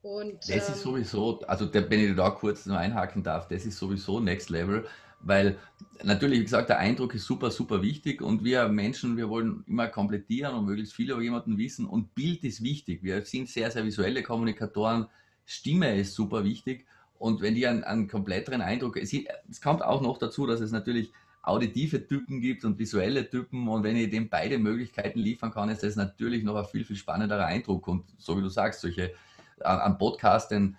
Und, 0.02 0.34
das 0.50 0.68
ähm, 0.68 0.74
ist 0.74 0.82
sowieso, 0.82 1.40
also 1.42 1.66
der, 1.66 1.90
wenn 1.90 2.00
ich 2.00 2.16
da 2.16 2.30
kurz 2.30 2.66
noch 2.66 2.76
einhaken 2.76 3.24
darf, 3.24 3.48
das 3.48 3.66
ist 3.66 3.78
sowieso 3.78 4.20
Next 4.20 4.50
Level, 4.50 4.86
weil 5.22 5.58
natürlich, 6.04 6.40
wie 6.40 6.44
gesagt, 6.44 6.70
der 6.70 6.80
Eindruck 6.80 7.16
ist 7.16 7.26
super, 7.26 7.52
super 7.52 7.82
wichtig 7.82 8.22
und 8.22 8.44
wir 8.44 8.68
Menschen, 8.68 9.16
wir 9.16 9.30
wollen 9.30 9.64
immer 9.66 9.88
komplettieren 9.88 10.56
und 10.56 10.66
möglichst 10.66 10.94
viel 10.94 11.10
über 11.10 11.22
jemanden 11.22 11.58
wissen 11.58 11.86
und 11.86 12.14
Bild 12.16 12.44
ist 12.44 12.62
wichtig. 12.62 13.02
Wir 13.02 13.24
sind 13.24 13.48
sehr, 13.48 13.72
sehr 13.72 13.86
visuelle 13.86 14.24
Kommunikatoren, 14.24 15.08
Stimme 15.46 15.98
ist 15.98 16.14
super 16.16 16.44
wichtig 16.44 16.86
und 17.18 17.42
wenn 17.42 17.56
die 17.56 17.66
einen, 17.66 17.86
einen 17.86 18.10
kompletteren 18.10 18.62
Eindruck, 18.62 18.98
es, 18.98 19.14
es 19.50 19.62
kommt 19.62 19.82
auch 19.82 20.02
noch 20.02 20.18
dazu, 20.18 20.46
dass 20.46 20.60
es 20.60 20.72
natürlich 20.72 21.14
auditive 21.44 22.08
Typen 22.08 22.42
gibt 22.42 22.66
und 22.66 22.80
visuelle 22.80 23.30
Typen. 23.30 23.68
Und 23.68 23.84
wenn 23.84 23.96
ich 23.96 24.10
dem 24.10 24.30
beide 24.30 24.58
Möglichkeiten 24.58 25.20
liefern 25.20 25.52
kann, 25.52 25.70
ist 25.70 25.84
das 25.84 25.96
natürlich 25.96 26.44
noch 26.44 26.56
ein 26.56 26.66
viel, 26.66 26.86
viel 26.86 26.96
spannenderer 26.96 27.46
Eindruck. 27.46 27.88
Und 27.88 28.06
so 28.18 28.38
wie 28.38 28.42
du 28.42 28.50
sagst, 28.50 28.82
solche 28.82 29.14
am 29.60 29.98
Podcast, 29.98 30.52
denn 30.52 30.76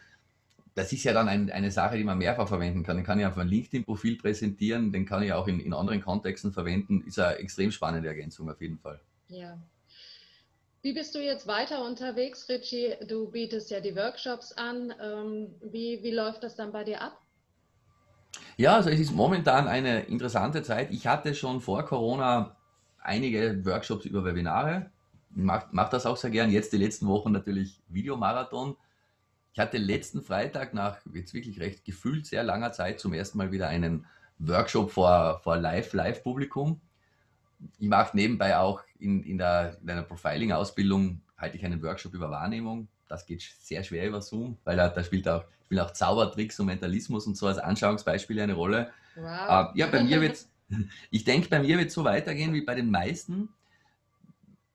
das 0.74 0.92
ist 0.92 1.04
ja 1.04 1.12
dann 1.12 1.28
ein, 1.28 1.50
eine 1.50 1.70
Sache, 1.70 1.96
die 1.96 2.04
man 2.04 2.18
mehrfach 2.18 2.48
verwenden 2.48 2.82
kann. 2.82 2.96
Den 2.96 3.06
kann 3.06 3.20
ich 3.20 3.26
auf 3.26 3.38
ein 3.38 3.46
LinkedIn-Profil 3.48 4.18
präsentieren, 4.18 4.92
den 4.92 5.06
kann 5.06 5.22
ich 5.22 5.32
auch 5.32 5.46
in, 5.46 5.60
in 5.60 5.72
anderen 5.72 6.00
Kontexten 6.00 6.52
verwenden. 6.52 7.04
Ist 7.06 7.18
eine 7.18 7.36
extrem 7.36 7.70
spannende 7.70 8.08
Ergänzung 8.08 8.50
auf 8.50 8.60
jeden 8.60 8.78
Fall. 8.78 9.00
Ja. 9.28 9.56
Wie 10.82 10.92
bist 10.92 11.14
du 11.14 11.20
jetzt 11.20 11.46
weiter 11.46 11.84
unterwegs, 11.84 12.48
Richie? 12.48 12.94
Du 13.08 13.30
bietest 13.30 13.70
ja 13.70 13.80
die 13.80 13.96
Workshops 13.96 14.52
an. 14.52 14.92
Ähm, 15.00 15.54
wie, 15.62 16.02
wie 16.02 16.10
läuft 16.10 16.42
das 16.42 16.56
dann 16.56 16.72
bei 16.72 16.84
dir 16.84 17.00
ab? 17.00 17.23
Ja, 18.56 18.76
also 18.76 18.90
es 18.90 19.00
ist 19.00 19.12
momentan 19.12 19.68
eine 19.68 20.00
interessante 20.02 20.62
Zeit. 20.62 20.90
Ich 20.90 21.06
hatte 21.06 21.34
schon 21.34 21.60
vor 21.60 21.84
Corona 21.84 22.56
einige 22.98 23.64
Workshops 23.64 24.04
über 24.04 24.24
Webinare. 24.24 24.90
Ich 25.30 25.42
mache 25.42 25.68
mach 25.72 25.88
das 25.90 26.06
auch 26.06 26.16
sehr 26.16 26.30
gern. 26.30 26.50
Jetzt 26.50 26.72
die 26.72 26.78
letzten 26.78 27.06
Wochen 27.06 27.32
natürlich 27.32 27.80
Videomarathon. 27.88 28.76
Ich 29.52 29.60
hatte 29.60 29.78
letzten 29.78 30.22
Freitag 30.22 30.74
nach 30.74 30.98
jetzt 31.12 31.34
wirklich 31.34 31.60
recht 31.60 31.84
gefühlt 31.84 32.26
sehr 32.26 32.42
langer 32.42 32.72
Zeit 32.72 32.98
zum 33.00 33.12
ersten 33.12 33.38
Mal 33.38 33.52
wieder 33.52 33.68
einen 33.68 34.06
Workshop 34.38 34.90
vor, 34.90 35.40
vor 35.42 35.56
Live-Live-Publikum. 35.56 36.80
Ich 37.78 37.88
mache 37.88 38.16
nebenbei 38.16 38.58
auch 38.58 38.82
in, 38.98 39.22
in, 39.22 39.38
der, 39.38 39.78
in 39.80 39.90
einer 39.90 40.02
Profiling-Ausbildung 40.02 41.20
halte 41.36 41.56
ich 41.56 41.64
einen 41.64 41.82
Workshop 41.82 42.14
über 42.14 42.30
Wahrnehmung 42.30 42.88
das 43.08 43.26
geht 43.26 43.42
sehr 43.60 43.84
schwer 43.84 44.06
über 44.06 44.20
Zoom, 44.20 44.56
weil 44.64 44.76
da, 44.76 44.88
da 44.88 45.04
spielt 45.04 45.28
auch, 45.28 45.44
spielen 45.66 45.80
auch 45.80 45.92
Zaubertricks 45.92 46.58
und 46.60 46.66
Mentalismus 46.66 47.26
und 47.26 47.36
so 47.36 47.46
als 47.46 47.58
Anschauungsbeispiele 47.58 48.42
eine 48.42 48.54
Rolle. 48.54 48.90
Wow. 49.16 49.72
Äh, 49.74 49.78
ja, 49.78 49.86
bei 49.86 50.02
mir 50.02 50.20
wird 50.20 50.38
ich 51.10 51.24
denke, 51.24 51.48
bei 51.48 51.60
mir 51.60 51.78
wird 51.78 51.88
es 51.88 51.94
so 51.94 52.04
weitergehen 52.04 52.52
wie 52.54 52.62
bei 52.62 52.74
den 52.74 52.90
meisten, 52.90 53.48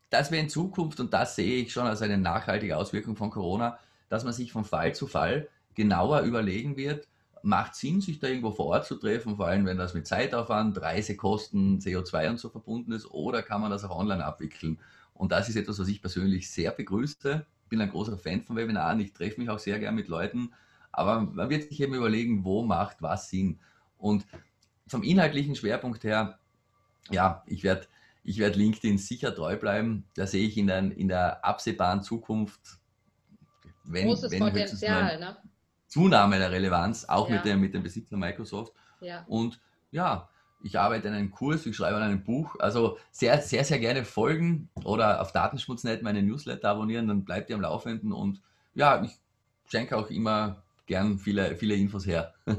dass 0.09 0.31
wir 0.31 0.39
in 0.39 0.49
Zukunft, 0.49 0.99
und 0.99 1.13
das 1.13 1.35
sehe 1.35 1.61
ich 1.63 1.71
schon 1.71 1.85
als 1.85 2.01
eine 2.01 2.17
nachhaltige 2.17 2.77
Auswirkung 2.77 3.15
von 3.15 3.29
Corona, 3.29 3.79
dass 4.09 4.23
man 4.23 4.33
sich 4.33 4.51
von 4.51 4.65
Fall 4.65 4.95
zu 4.95 5.07
Fall 5.07 5.47
genauer 5.75 6.21
überlegen 6.21 6.77
wird, 6.77 7.07
macht 7.41 7.75
Sinn, 7.75 8.01
sich 8.01 8.19
da 8.19 8.27
irgendwo 8.27 8.51
vor 8.51 8.65
Ort 8.65 8.85
zu 8.85 8.95
treffen, 8.95 9.37
vor 9.37 9.47
allem 9.47 9.65
wenn 9.65 9.77
das 9.77 9.93
mit 9.93 10.07
Zeitaufwand, 10.07 10.81
Reisekosten, 10.81 11.79
CO2 11.79 12.31
und 12.31 12.39
so 12.39 12.49
verbunden 12.49 12.91
ist, 12.91 13.05
oder 13.05 13.43
kann 13.43 13.61
man 13.61 13.71
das 13.71 13.83
auch 13.83 13.97
online 13.97 14.25
abwickeln? 14.25 14.79
Und 15.13 15.31
das 15.31 15.47
ist 15.47 15.55
etwas, 15.55 15.79
was 15.79 15.87
ich 15.87 16.01
persönlich 16.01 16.49
sehr 16.49 16.71
begrüße 16.71 17.45
bin 17.69 17.81
ein 17.81 17.89
großer 17.89 18.17
Fan 18.17 18.41
von 18.41 18.55
Webinaren, 18.55 18.99
ich 18.99 19.13
treffe 19.13 19.39
mich 19.39 19.49
auch 19.49 19.59
sehr 19.59 19.79
gern 19.79 19.95
mit 19.95 20.07
Leuten, 20.07 20.53
aber 20.91 21.21
man 21.21 21.49
wird 21.49 21.69
sich 21.69 21.79
eben 21.81 21.93
überlegen, 21.93 22.43
wo 22.43 22.63
macht 22.63 23.01
was 23.01 23.29
Sinn. 23.29 23.59
Und 23.97 24.25
vom 24.87 25.03
inhaltlichen 25.03 25.55
Schwerpunkt 25.55 26.03
her, 26.03 26.39
ja, 27.11 27.43
ich 27.45 27.63
werde 27.63 27.87
ich 28.23 28.37
werd 28.37 28.55
LinkedIn 28.55 28.97
sicher 28.97 29.33
treu 29.33 29.57
bleiben. 29.57 30.05
Da 30.15 30.27
sehe 30.27 30.45
ich 30.45 30.57
in 30.57 30.67
der, 30.67 30.79
in 30.79 31.07
der 31.07 31.43
absehbaren 31.43 32.03
Zukunft, 32.03 32.59
wenn, 33.85 34.07
Großes 34.07 34.31
wenn 34.31 34.39
Potenzial, 34.39 35.19
ne? 35.19 35.37
Zunahme 35.87 36.37
der 36.37 36.51
Relevanz, 36.51 37.05
auch 37.05 37.29
ja. 37.29 37.35
mit, 37.35 37.45
dem, 37.45 37.59
mit 37.59 37.73
dem 37.73 37.81
Besitzer 37.81 38.17
Microsoft. 38.17 38.73
Ja. 39.01 39.25
Und 39.27 39.59
ja, 39.89 40.29
ich 40.61 40.77
arbeite 40.77 41.07
in 41.07 41.13
einem 41.13 41.31
Kurs, 41.31 41.65
ich 41.65 41.75
schreibe 41.75 41.97
an 41.97 42.03
einem 42.03 42.23
Buch. 42.23 42.55
Also 42.59 42.97
sehr, 43.11 43.41
sehr, 43.41 43.63
sehr 43.63 43.79
gerne 43.79 44.03
folgen 44.03 44.69
oder 44.83 45.21
auf 45.21 45.31
Datenschmutznet 45.31 46.01
meine 46.03 46.21
Newsletter 46.21 46.69
abonnieren, 46.69 47.07
dann 47.07 47.25
bleibt 47.25 47.49
ihr 47.49 47.55
am 47.55 47.61
Laufenden. 47.61 48.11
Und 48.11 48.41
ja, 48.75 49.03
ich 49.03 49.11
schenke 49.69 49.97
auch 49.97 50.09
immer 50.09 50.63
gern 50.85 51.19
viele, 51.19 51.55
viele 51.55 51.75
Infos 51.75 52.05
her. 52.05 52.33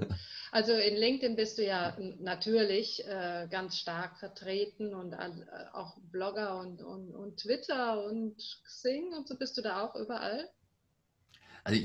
Also 0.53 0.73
in 0.73 0.97
LinkedIn 0.97 1.37
bist 1.37 1.59
du 1.59 1.65
ja 1.65 1.97
natürlich 2.19 3.07
äh, 3.07 3.47
ganz 3.49 3.77
stark 3.77 4.19
vertreten 4.19 4.95
und 4.95 5.13
äh, 5.13 5.31
auch 5.73 5.97
Blogger 6.11 6.59
und, 6.59 6.83
und, 6.83 7.15
und 7.15 7.37
Twitter 7.37 8.05
und 8.05 8.35
Xing 8.65 9.13
und 9.17 9.29
so 9.29 9.39
bist 9.39 9.57
du 9.57 9.63
da 9.63 9.85
auch 9.85 9.95
überall? 9.95 10.49
Also 11.63 11.81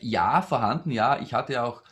ja, 0.00 0.40
vorhanden, 0.40 0.90
ja. 0.90 1.20
Ich 1.20 1.34
hatte 1.34 1.62
auch 1.62 1.82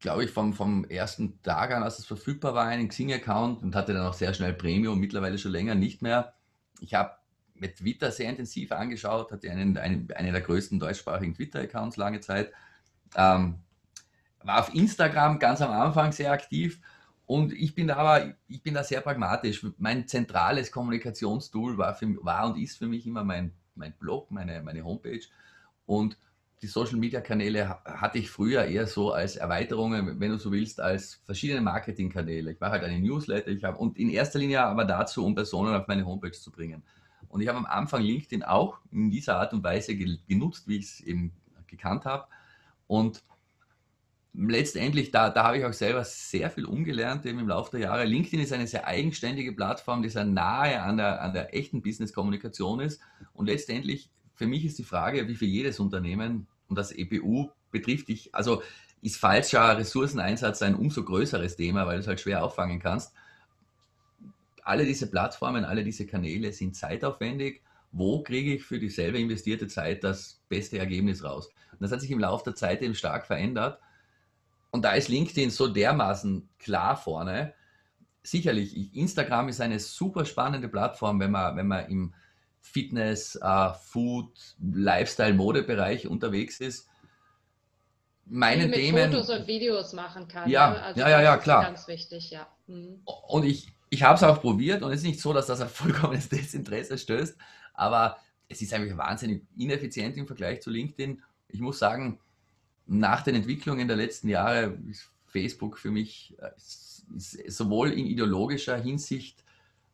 glaube 0.00 0.24
ich, 0.24 0.30
vom, 0.30 0.54
vom 0.54 0.84
ersten 0.86 1.42
Tag 1.42 1.72
an, 1.72 1.82
als 1.82 1.98
es 1.98 2.06
verfügbar 2.06 2.54
war, 2.54 2.66
einen 2.66 2.88
Xing-Account 2.88 3.62
und 3.62 3.74
hatte 3.74 3.92
dann 3.92 4.06
auch 4.06 4.14
sehr 4.14 4.32
schnell 4.34 4.54
Premium, 4.54 4.98
mittlerweile 4.98 5.38
schon 5.38 5.52
länger 5.52 5.74
nicht 5.74 6.02
mehr. 6.02 6.34
Ich 6.80 6.94
habe 6.94 7.12
mit 7.54 7.76
Twitter 7.76 8.10
sehr 8.10 8.30
intensiv 8.30 8.72
angeschaut, 8.72 9.30
hatte 9.30 9.50
einen, 9.50 9.76
einen, 9.76 10.10
einen 10.12 10.32
der 10.32 10.40
größten 10.40 10.80
deutschsprachigen 10.80 11.34
Twitter-Accounts 11.34 11.98
lange 11.98 12.20
Zeit. 12.20 12.50
Ähm, 13.14 13.60
war 14.42 14.60
auf 14.60 14.74
Instagram 14.74 15.38
ganz 15.38 15.60
am 15.60 15.70
Anfang 15.70 16.12
sehr 16.12 16.32
aktiv 16.32 16.80
und 17.26 17.52
ich 17.52 17.74
bin 17.74 17.86
da 17.86 17.96
aber, 17.96 18.34
ich 18.48 18.62
bin 18.62 18.72
da 18.72 18.82
sehr 18.82 19.02
pragmatisch. 19.02 19.64
Mein 19.76 20.08
zentrales 20.08 20.72
Kommunikationstool 20.72 21.76
war, 21.76 21.94
für, 21.94 22.06
war 22.24 22.46
und 22.46 22.58
ist 22.58 22.78
für 22.78 22.86
mich 22.86 23.06
immer 23.06 23.22
mein, 23.22 23.52
mein 23.74 23.92
Blog, 23.92 24.30
meine, 24.30 24.62
meine 24.62 24.82
Homepage 24.82 25.20
und 25.84 26.16
die 26.62 26.66
Social 26.66 26.96
Media 26.98 27.20
Kanäle 27.20 27.78
hatte 27.84 28.18
ich 28.18 28.30
früher 28.30 28.64
eher 28.64 28.86
so 28.86 29.12
als 29.12 29.36
Erweiterungen, 29.36 30.20
wenn 30.20 30.30
du 30.30 30.38
so 30.38 30.52
willst, 30.52 30.80
als 30.80 31.22
verschiedene 31.24 31.62
Marketingkanäle. 31.62 32.52
Ich 32.52 32.60
mache 32.60 32.72
halt 32.72 32.84
eine 32.84 32.98
Newsletter, 32.98 33.48
ich 33.48 33.64
habe 33.64 33.78
und 33.78 33.98
in 33.98 34.10
erster 34.10 34.38
Linie 34.38 34.62
aber 34.62 34.84
dazu, 34.84 35.24
um 35.24 35.34
Personen 35.34 35.74
auf 35.74 35.88
meine 35.88 36.04
Homepage 36.04 36.32
zu 36.32 36.50
bringen. 36.50 36.82
Und 37.28 37.40
ich 37.40 37.48
habe 37.48 37.58
am 37.58 37.66
Anfang 37.66 38.02
LinkedIn 38.02 38.42
auch 38.42 38.78
in 38.90 39.10
dieser 39.10 39.38
Art 39.38 39.52
und 39.54 39.64
Weise 39.64 39.96
genutzt, 39.96 40.68
wie 40.68 40.78
ich 40.78 40.84
es 40.84 41.00
eben 41.00 41.32
gekannt 41.66 42.04
habe. 42.04 42.26
Und 42.86 43.22
letztendlich, 44.34 45.10
da, 45.10 45.30
da 45.30 45.44
habe 45.44 45.58
ich 45.58 45.64
auch 45.64 45.72
selber 45.72 46.04
sehr 46.04 46.50
viel 46.50 46.64
umgelernt 46.64 47.24
eben 47.24 47.38
im 47.38 47.48
Laufe 47.48 47.70
der 47.72 47.80
Jahre. 47.80 48.04
LinkedIn 48.04 48.40
ist 48.40 48.52
eine 48.52 48.66
sehr 48.66 48.86
eigenständige 48.86 49.52
Plattform, 49.52 50.02
die 50.02 50.08
sehr 50.08 50.24
nahe 50.24 50.82
an 50.82 50.96
der, 50.96 51.22
an 51.22 51.32
der 51.32 51.54
echten 51.54 51.82
Business-Kommunikation 51.82 52.80
ist. 52.80 53.00
Und 53.32 53.46
letztendlich, 53.46 54.10
für 54.40 54.46
mich 54.46 54.64
ist 54.64 54.78
die 54.78 54.84
Frage, 54.84 55.28
wie 55.28 55.36
für 55.36 55.44
jedes 55.44 55.80
Unternehmen, 55.80 56.46
und 56.66 56.78
das 56.78 56.92
EBU 56.92 57.50
betrifft 57.70 58.08
dich, 58.08 58.34
also 58.34 58.62
ist 59.02 59.18
falscher 59.18 59.76
Ressourceneinsatz 59.76 60.62
ein 60.62 60.74
umso 60.74 61.04
größeres 61.04 61.56
Thema, 61.56 61.86
weil 61.86 61.96
du 61.96 62.00
es 62.00 62.06
halt 62.06 62.20
schwer 62.20 62.42
auffangen 62.42 62.80
kannst. 62.80 63.12
Alle 64.62 64.86
diese 64.86 65.10
Plattformen, 65.10 65.66
alle 65.66 65.84
diese 65.84 66.06
Kanäle 66.06 66.54
sind 66.54 66.74
zeitaufwendig. 66.74 67.60
Wo 67.92 68.22
kriege 68.22 68.54
ich 68.54 68.64
für 68.64 68.78
dieselbe 68.78 69.18
investierte 69.18 69.66
Zeit 69.66 70.04
das 70.04 70.40
beste 70.48 70.78
Ergebnis 70.78 71.22
raus? 71.22 71.50
Und 71.72 71.82
das 71.82 71.92
hat 71.92 72.00
sich 72.00 72.10
im 72.10 72.18
Laufe 72.18 72.44
der 72.44 72.54
Zeit 72.54 72.80
eben 72.80 72.94
stark 72.94 73.26
verändert. 73.26 73.78
Und 74.70 74.86
da 74.86 74.92
ist 74.92 75.08
LinkedIn 75.08 75.50
so 75.50 75.68
dermaßen 75.68 76.48
klar 76.58 76.96
vorne. 76.96 77.52
Sicherlich, 78.22 78.96
Instagram 78.96 79.50
ist 79.50 79.60
eine 79.60 79.78
super 79.80 80.24
spannende 80.24 80.68
Plattform, 80.68 81.20
wenn 81.20 81.30
man, 81.30 81.56
wenn 81.58 81.66
man 81.66 81.90
im 81.90 82.14
Fitness, 82.60 83.38
uh, 83.42 83.72
Food, 83.74 84.28
Lifestyle, 84.60 85.34
Modebereich 85.34 86.06
unterwegs 86.06 86.60
ist. 86.60 86.88
Meine 88.26 88.66
mit 88.66 88.74
Themen. 88.74 89.10
Fotos 89.10 89.30
und 89.30 89.46
Videos 89.46 89.92
machen 89.92 90.28
kann. 90.28 90.48
Ja, 90.48 90.70
ne? 90.70 90.82
also 90.82 91.00
ja, 91.00 91.08
ja, 91.08 91.22
ja, 91.22 91.36
klar. 91.36 91.62
Ganz 91.64 91.88
wichtig, 91.88 92.30
ja. 92.30 92.46
Mhm. 92.68 93.00
Und 93.04 93.44
ich, 93.44 93.68
ich 93.88 94.04
habe 94.04 94.14
es 94.14 94.22
auch 94.22 94.40
probiert 94.40 94.82
und 94.82 94.92
es 94.92 95.00
ist 95.00 95.06
nicht 95.06 95.20
so, 95.20 95.32
dass 95.32 95.46
das 95.46 95.60
auf 95.60 95.72
vollkommenes 95.72 96.28
Desinteresse 96.28 96.96
stößt, 96.96 97.36
aber 97.74 98.18
es 98.48 98.62
ist 98.62 98.72
eigentlich 98.72 98.96
wahnsinnig 98.96 99.42
ineffizient 99.56 100.16
im 100.16 100.26
Vergleich 100.26 100.60
zu 100.60 100.70
LinkedIn. 100.70 101.22
Ich 101.48 101.60
muss 101.60 101.78
sagen, 101.78 102.20
nach 102.86 103.22
den 103.22 103.36
Entwicklungen 103.36 103.88
der 103.88 103.96
letzten 103.96 104.28
Jahre 104.28 104.78
ist 104.88 105.10
Facebook 105.26 105.78
für 105.78 105.90
mich 105.90 106.36
äh, 106.38 106.50
sowohl 106.56 107.92
in 107.92 108.06
ideologischer 108.06 108.76
Hinsicht 108.76 109.44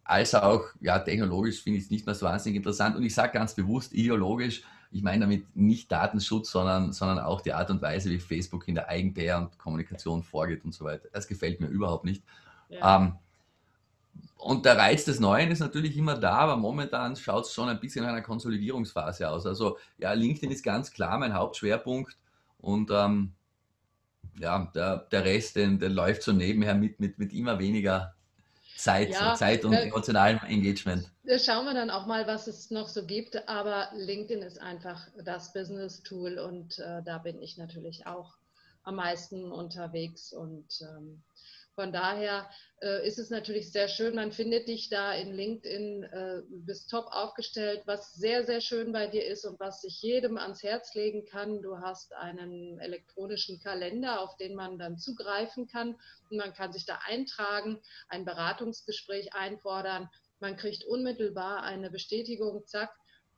als 0.06 0.34
auch 0.34 0.64
ja, 0.80 0.98
technologisch 1.00 1.62
finde 1.62 1.78
ich 1.78 1.86
es 1.86 1.90
nicht 1.90 2.06
mehr 2.06 2.14
so 2.14 2.26
wahnsinnig 2.26 2.58
interessant. 2.58 2.96
Und 2.96 3.02
ich 3.02 3.14
sage 3.14 3.32
ganz 3.32 3.54
bewusst 3.54 3.92
ideologisch, 3.92 4.62
ich 4.92 5.02
meine 5.02 5.20
damit 5.20 5.54
nicht 5.56 5.90
Datenschutz, 5.90 6.50
sondern, 6.50 6.92
sondern 6.92 7.18
auch 7.18 7.40
die 7.40 7.52
Art 7.52 7.70
und 7.70 7.82
Weise, 7.82 8.08
wie 8.10 8.20
Facebook 8.20 8.68
in 8.68 8.76
der 8.76 8.88
Eigen-PR 8.88 9.38
und 9.38 9.58
Kommunikation 9.58 10.22
vorgeht 10.22 10.64
und 10.64 10.72
so 10.72 10.84
weiter. 10.84 11.08
Das 11.12 11.26
gefällt 11.26 11.60
mir 11.60 11.66
überhaupt 11.66 12.04
nicht. 12.04 12.22
Ja. 12.68 12.96
Ähm, 12.96 13.14
und 14.36 14.64
der 14.64 14.78
Reiz 14.78 15.04
des 15.04 15.18
Neuen 15.18 15.50
ist 15.50 15.60
natürlich 15.60 15.96
immer 15.96 16.16
da, 16.16 16.36
aber 16.36 16.56
momentan 16.56 17.16
schaut 17.16 17.46
es 17.46 17.52
schon 17.52 17.68
ein 17.68 17.80
bisschen 17.80 18.04
nach 18.04 18.12
einer 18.12 18.22
Konsolidierungsphase 18.22 19.28
aus. 19.28 19.44
Also 19.44 19.76
ja, 19.98 20.12
LinkedIn 20.12 20.52
ist 20.52 20.62
ganz 20.62 20.92
klar 20.92 21.18
mein 21.18 21.34
Hauptschwerpunkt. 21.34 22.16
Und 22.58 22.90
ähm, 22.92 23.32
ja, 24.38 24.70
der, 24.74 24.98
der 25.10 25.24
Rest, 25.24 25.56
den, 25.56 25.78
der 25.80 25.90
läuft 25.90 26.22
so 26.22 26.32
nebenher 26.32 26.74
mit, 26.74 27.00
mit, 27.00 27.18
mit 27.18 27.32
immer 27.32 27.58
weniger 27.58 28.15
Zeit, 28.76 29.10
ja, 29.10 29.34
Zeit 29.34 29.64
und 29.64 29.72
äh, 29.72 29.86
emotionalem 29.86 30.38
Engagement. 30.46 31.10
Schauen 31.38 31.64
wir 31.64 31.74
dann 31.74 31.90
auch 31.90 32.06
mal, 32.06 32.26
was 32.26 32.46
es 32.46 32.70
noch 32.70 32.88
so 32.88 33.04
gibt. 33.04 33.48
Aber 33.48 33.88
LinkedIn 33.94 34.42
ist 34.42 34.60
einfach 34.60 35.08
das 35.24 35.52
Business-Tool 35.52 36.38
und 36.38 36.78
äh, 36.78 37.02
da 37.04 37.18
bin 37.18 37.40
ich 37.40 37.56
natürlich 37.56 38.06
auch 38.06 38.36
am 38.84 38.96
meisten 38.96 39.50
unterwegs 39.50 40.32
und 40.32 40.68
ähm, 40.80 41.22
von 41.76 41.92
daher 41.92 42.48
äh, 42.80 43.06
ist 43.06 43.18
es 43.18 43.28
natürlich 43.28 43.70
sehr 43.70 43.88
schön. 43.88 44.14
Man 44.14 44.32
findet 44.32 44.66
dich 44.66 44.88
da 44.88 45.12
in 45.12 45.34
LinkedIn, 45.34 46.04
äh, 46.04 46.42
bist 46.48 46.90
top 46.90 47.06
aufgestellt, 47.10 47.82
was 47.84 48.14
sehr, 48.14 48.46
sehr 48.46 48.62
schön 48.62 48.92
bei 48.92 49.06
dir 49.06 49.26
ist 49.26 49.44
und 49.44 49.60
was 49.60 49.84
ich 49.84 50.00
jedem 50.00 50.38
ans 50.38 50.62
Herz 50.62 50.94
legen 50.94 51.26
kann. 51.26 51.60
Du 51.60 51.78
hast 51.78 52.14
einen 52.14 52.78
elektronischen 52.78 53.60
Kalender, 53.60 54.22
auf 54.22 54.38
den 54.38 54.54
man 54.54 54.78
dann 54.78 54.96
zugreifen 54.96 55.66
kann 55.66 55.96
und 56.30 56.38
man 56.38 56.54
kann 56.54 56.72
sich 56.72 56.86
da 56.86 56.98
eintragen, 57.06 57.78
ein 58.08 58.24
Beratungsgespräch 58.24 59.34
einfordern. 59.34 60.08
Man 60.40 60.56
kriegt 60.56 60.82
unmittelbar 60.84 61.62
eine 61.62 61.90
Bestätigung, 61.90 62.66
zack, 62.66 62.90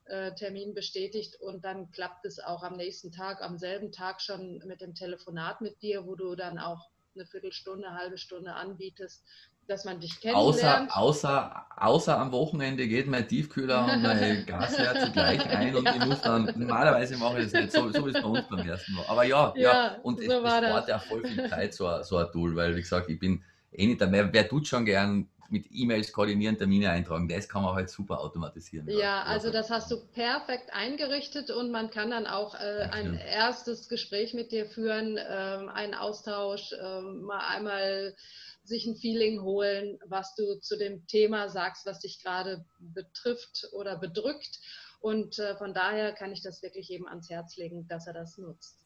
äh, 0.04 0.32
Termin 0.36 0.74
bestätigt 0.74 1.40
und 1.40 1.64
dann 1.64 1.90
klappt 1.90 2.24
es 2.24 2.38
auch 2.38 2.62
am 2.62 2.76
nächsten 2.76 3.10
Tag, 3.10 3.42
am 3.42 3.58
selben 3.58 3.90
Tag 3.90 4.22
schon 4.22 4.58
mit 4.64 4.80
dem 4.80 4.94
Telefonat 4.94 5.60
mit 5.60 5.82
dir, 5.82 6.06
wo 6.06 6.14
du 6.14 6.36
dann 6.36 6.60
auch 6.60 6.88
eine 7.18 7.26
Viertelstunde, 7.26 7.88
eine 7.88 7.98
halbe 7.98 8.18
Stunde 8.18 8.54
anbietest, 8.54 9.24
dass 9.66 9.84
man 9.84 10.00
dich 10.00 10.20
kennenlernt. 10.20 10.90
Außer, 10.90 10.96
außer, 10.96 11.66
außer 11.76 12.18
am 12.18 12.32
Wochenende 12.32 12.88
geht 12.88 13.06
mein 13.06 13.28
Tiefkühler 13.28 13.84
und 13.84 14.02
mein 14.02 14.46
Gasherz 14.46 15.12
gleich 15.12 15.44
ein 15.46 15.76
und 15.76 15.86
ich 15.88 16.04
muss 16.06 16.22
dann, 16.22 16.52
normalerweise 16.56 17.16
mache 17.18 17.40
ich 17.40 17.52
das 17.52 17.62
nicht, 17.62 17.72
so, 17.72 17.90
so 17.90 18.06
wie 18.06 18.10
es 18.10 18.22
bei 18.22 18.28
uns 18.28 18.48
beim 18.48 18.66
ersten 18.66 18.94
Mal. 18.94 19.04
Aber 19.08 19.24
ja, 19.24 19.52
ja, 19.56 19.62
ja 19.62 19.98
und 20.02 20.18
so 20.20 20.24
es, 20.24 20.32
es 20.32 20.38
spart 20.38 20.88
ja 20.88 20.98
voll 20.98 21.26
viel 21.26 21.48
Zeit, 21.48 21.74
so, 21.74 22.02
so 22.02 22.16
ein 22.16 22.30
Tool, 22.32 22.56
weil 22.56 22.74
wie 22.76 22.80
gesagt, 22.80 23.10
ich 23.10 23.18
bin 23.18 23.44
eh 23.72 23.86
nicht 23.86 24.00
da, 24.00 24.10
wer, 24.10 24.32
wer 24.32 24.48
tut 24.48 24.66
schon 24.66 24.84
gern 24.84 25.28
mit 25.48 25.66
E-Mails 25.70 26.12
koordinieren, 26.12 26.58
Termine 26.58 26.90
eintragen. 26.90 27.28
Das 27.28 27.48
kann 27.48 27.62
man 27.62 27.74
halt 27.74 27.88
super 27.88 28.20
automatisieren. 28.20 28.88
Ja, 28.88 29.22
also 29.22 29.50
das 29.50 29.70
hast 29.70 29.90
du 29.90 29.96
perfekt 30.12 30.72
eingerichtet 30.72 31.50
und 31.50 31.70
man 31.70 31.90
kann 31.90 32.10
dann 32.10 32.26
auch 32.26 32.54
äh, 32.54 32.88
ein 32.90 33.14
erstes 33.14 33.88
Gespräch 33.88 34.34
mit 34.34 34.52
dir 34.52 34.66
führen, 34.66 35.16
äh, 35.16 35.20
einen 35.20 35.94
Austausch, 35.94 36.72
äh, 36.72 37.00
mal 37.00 37.40
einmal 37.48 38.14
sich 38.62 38.86
ein 38.86 38.96
Feeling 38.96 39.40
holen, 39.40 39.98
was 40.04 40.34
du 40.34 40.60
zu 40.60 40.76
dem 40.76 41.06
Thema 41.06 41.48
sagst, 41.48 41.86
was 41.86 42.00
dich 42.00 42.22
gerade 42.22 42.64
betrifft 42.78 43.68
oder 43.72 43.96
bedrückt. 43.96 44.60
Und 45.00 45.38
äh, 45.38 45.56
von 45.56 45.72
daher 45.72 46.12
kann 46.12 46.32
ich 46.32 46.42
das 46.42 46.62
wirklich 46.62 46.88
jedem 46.88 47.06
ans 47.06 47.30
Herz 47.30 47.56
legen, 47.56 47.86
dass 47.88 48.06
er 48.06 48.12
das 48.12 48.36
nutzt. 48.36 48.84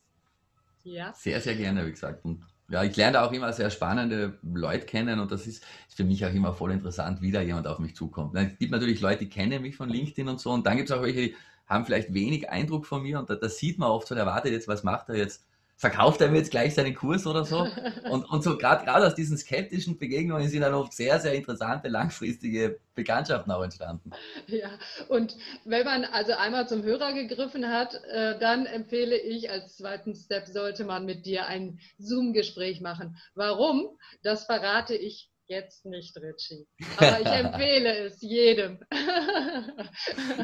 Ja. 0.84 1.12
Sehr, 1.14 1.40
sehr 1.40 1.56
gerne, 1.56 1.86
wie 1.86 1.90
gesagt. 1.90 2.24
Und 2.24 2.44
ja, 2.72 2.82
ich 2.84 2.96
lerne 2.96 3.20
auch 3.22 3.32
immer 3.32 3.52
sehr 3.52 3.70
spannende 3.70 4.38
Leute 4.42 4.86
kennen 4.86 5.20
und 5.20 5.30
das 5.30 5.46
ist 5.46 5.62
für 5.88 6.04
mich 6.04 6.24
auch 6.24 6.32
immer 6.32 6.54
voll 6.54 6.72
interessant, 6.72 7.20
wie 7.20 7.30
da 7.30 7.42
jemand 7.42 7.66
auf 7.66 7.78
mich 7.78 7.94
zukommt. 7.94 8.34
Es 8.34 8.58
gibt 8.58 8.72
natürlich 8.72 9.00
Leute, 9.02 9.24
die 9.26 9.28
kennen 9.28 9.60
mich 9.60 9.76
von 9.76 9.90
LinkedIn 9.90 10.26
und 10.28 10.40
so 10.40 10.50
und 10.52 10.66
dann 10.66 10.78
gibt 10.78 10.88
es 10.88 10.96
auch 10.96 11.02
welche, 11.02 11.20
die 11.20 11.36
haben 11.66 11.84
vielleicht 11.84 12.14
wenig 12.14 12.48
Eindruck 12.48 12.86
von 12.86 13.02
mir 13.02 13.18
und 13.18 13.28
da, 13.28 13.34
da 13.34 13.48
sieht 13.50 13.78
man 13.78 13.90
oft 13.90 14.08
so, 14.08 14.14
der 14.14 14.24
wartet 14.24 14.52
jetzt, 14.52 14.68
was 14.68 14.84
macht 14.84 15.10
er 15.10 15.16
jetzt? 15.16 15.44
Verkauft 15.82 16.20
er 16.20 16.30
mir 16.30 16.38
jetzt 16.38 16.52
gleich 16.52 16.76
seinen 16.76 16.94
Kurs 16.94 17.26
oder 17.26 17.44
so. 17.44 17.66
Und, 18.08 18.24
und 18.30 18.44
so 18.44 18.56
gerade 18.56 19.04
aus 19.04 19.16
diesen 19.16 19.36
skeptischen 19.36 19.98
Begegnungen 19.98 20.48
sind 20.48 20.60
dann 20.60 20.74
oft 20.74 20.92
sehr, 20.92 21.18
sehr 21.18 21.34
interessante, 21.34 21.88
langfristige 21.88 22.78
Bekanntschaften 22.94 23.50
auch 23.50 23.64
entstanden. 23.64 24.12
Ja, 24.46 24.78
und 25.08 25.36
wenn 25.64 25.84
man 25.84 26.04
also 26.04 26.34
einmal 26.34 26.68
zum 26.68 26.84
Hörer 26.84 27.14
gegriffen 27.14 27.68
hat, 27.68 28.00
äh, 28.04 28.38
dann 28.38 28.66
empfehle 28.66 29.18
ich 29.18 29.50
als 29.50 29.76
zweiten 29.76 30.14
Step, 30.14 30.46
sollte 30.46 30.84
man 30.84 31.04
mit 31.04 31.26
dir 31.26 31.46
ein 31.46 31.80
Zoom-Gespräch 31.98 32.80
machen. 32.80 33.16
Warum? 33.34 33.98
Das 34.22 34.44
verrate 34.44 34.94
ich 34.94 35.32
jetzt 35.48 35.84
nicht, 35.84 36.16
Richie. 36.16 36.64
Aber 36.96 37.20
ich 37.20 37.26
empfehle 37.44 38.06
es 38.06 38.22
jedem. 38.22 38.78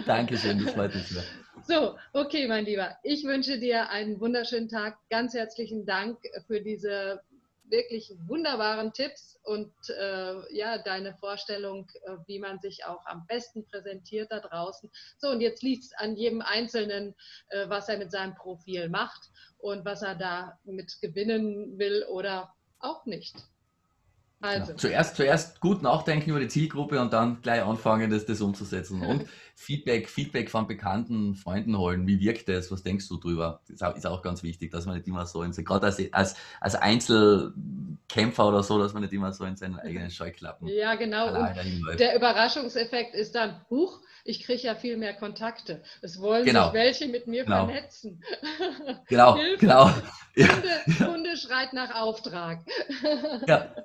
Dankeschön, 0.05 0.65
das 0.65 0.75
freut 0.75 0.95
mich 0.97 1.07
sehr. 1.07 1.23
So, 1.69 1.99
okay, 2.15 2.49
mein 2.49 2.65
Lieber. 2.65 2.97
Ich 3.03 3.25
wünsche 3.25 3.59
dir 3.59 3.91
einen 3.91 4.19
wunderschönen 4.21 4.71
Tag. 4.71 4.97
Ganz 5.11 5.35
herzlichen 5.35 5.85
Dank 5.85 6.19
für 6.47 6.63
diese 6.63 7.21
wirklich 7.65 8.11
wunderbaren 8.27 8.95
Tipps 8.95 9.39
und 9.43 9.71
äh, 9.91 10.57
ja, 10.57 10.79
deine 10.79 11.15
Vorstellung, 11.17 11.87
äh, 12.07 12.17
wie 12.27 12.39
man 12.39 12.59
sich 12.59 12.87
auch 12.87 13.05
am 13.05 13.27
besten 13.27 13.67
präsentiert 13.67 14.33
da 14.33 14.41
draußen. 14.41 14.91
So, 15.19 15.29
und 15.29 15.43
jetzt 15.43 15.63
liegt 15.63 15.85
es 15.85 15.93
an 15.93 16.17
jedem 16.17 16.41
Einzelnen, 16.41 17.15
äh, 17.51 17.69
was 17.69 17.91
er 17.91 17.99
mit 17.99 18.13
seinem 18.13 18.35
Profil 18.35 18.89
macht 18.89 19.29
und 19.59 19.85
was 19.85 20.01
er 20.01 20.15
da 20.15 20.59
mit 20.65 21.03
gewinnen 21.03 21.79
will 21.79 22.03
oder 22.09 22.55
auch 22.79 23.05
nicht. 23.05 23.37
Also. 24.41 24.73
Ja, 24.73 24.77
zuerst, 24.77 25.17
zuerst 25.17 25.61
gut 25.61 25.83
nachdenken 25.83 26.31
über 26.31 26.39
die 26.39 26.47
Zielgruppe 26.47 27.01
und 27.01 27.13
dann 27.13 27.43
gleich 27.43 27.63
anfangen, 27.63 28.09
das, 28.11 28.25
das 28.25 28.41
umzusetzen. 28.41 29.03
Und 29.03 29.27
Feedback, 29.57 30.09
Feedback 30.09 30.49
von 30.51 30.69
bekannten 30.69 31.35
Freunden 31.35 31.77
holen. 31.77 32.07
Wie 32.07 32.21
wirkt 32.21 32.49
das? 32.49 32.71
Was 32.71 32.85
denkst 32.85 33.09
du 33.09 33.17
drüber? 33.17 33.61
Das 33.67 33.75
ist 33.75 33.83
auch, 33.83 33.97
ist 33.97 34.07
auch 34.07 34.23
ganz 34.23 34.45
wichtig, 34.45 34.71
dass 34.71 34.87
man 34.87 34.95
nicht 34.95 35.09
immer 35.09 35.27
so 35.27 35.43
in 35.43 35.51
gerade 35.51 35.87
als, 35.87 36.01
als, 36.13 36.37
als 36.61 36.77
Einzelkämpfer 38.09 38.49
oder 38.49 38.63
so, 38.63 38.79
dass 38.79 38.93
man 38.93 39.03
nicht 39.03 39.13
immer 39.13 39.33
so 39.33 39.45
in 39.45 39.57
seinen 39.57 39.79
eigenen 39.79 40.11
Scheuklappen. 40.11 40.69
Ja, 40.79 40.95
genau. 40.95 41.33
Der 41.99 42.17
Überraschungseffekt 42.17 43.15
ist 43.15 43.35
dann, 43.35 43.61
huch, 43.71 44.01
ich 44.25 44.45
kriege 44.45 44.63
ja 44.63 44.75
viel 44.75 44.97
mehr 44.97 45.15
Kontakte. 45.15 45.83
Es 46.03 46.21
wollen 46.21 46.45
genau. 46.45 46.67
sich 46.67 46.75
welche 46.75 47.09
mit 47.09 47.27
mir 47.27 47.45
genau. 47.45 47.67
vernetzen. 47.67 48.23
Genau, 49.09 49.39
genau. 49.59 49.91
Kunde, 50.35 50.53
ja. 50.87 51.07
Kunde 51.07 51.37
schreit 51.37 51.73
nach 51.73 51.95
Auftrag. 51.95 52.61
Ja. 53.47 53.75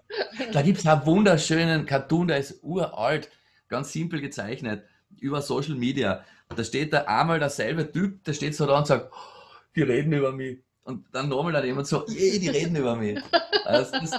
Da 0.51 0.61
gibt 0.61 0.79
es 0.79 0.85
einen 0.85 1.05
wunderschönen 1.05 1.85
Cartoon, 1.85 2.27
der 2.27 2.37
ist 2.37 2.63
uralt, 2.63 3.29
ganz 3.67 3.91
simpel 3.91 4.21
gezeichnet, 4.21 4.83
über 5.19 5.41
Social 5.41 5.75
Media. 5.75 6.23
Da 6.55 6.63
steht 6.63 6.93
da 6.93 7.03
einmal 7.03 7.39
derselbe 7.39 7.91
Typ, 7.91 8.23
der 8.23 8.33
steht 8.33 8.55
so 8.55 8.65
da 8.65 8.77
und 8.77 8.87
sagt, 8.87 9.11
oh, 9.11 9.55
die 9.75 9.81
reden 9.81 10.13
über 10.13 10.31
mich. 10.31 10.59
Und 10.83 11.05
dann 11.13 11.29
nochmal 11.29 11.53
dann 11.53 11.65
jemand 11.65 11.87
so, 11.87 12.05
je, 12.07 12.39
die 12.39 12.49
reden 12.49 12.75
über 12.75 12.95
mich. 12.95 13.19
Also 13.65 13.91
das, 13.93 14.11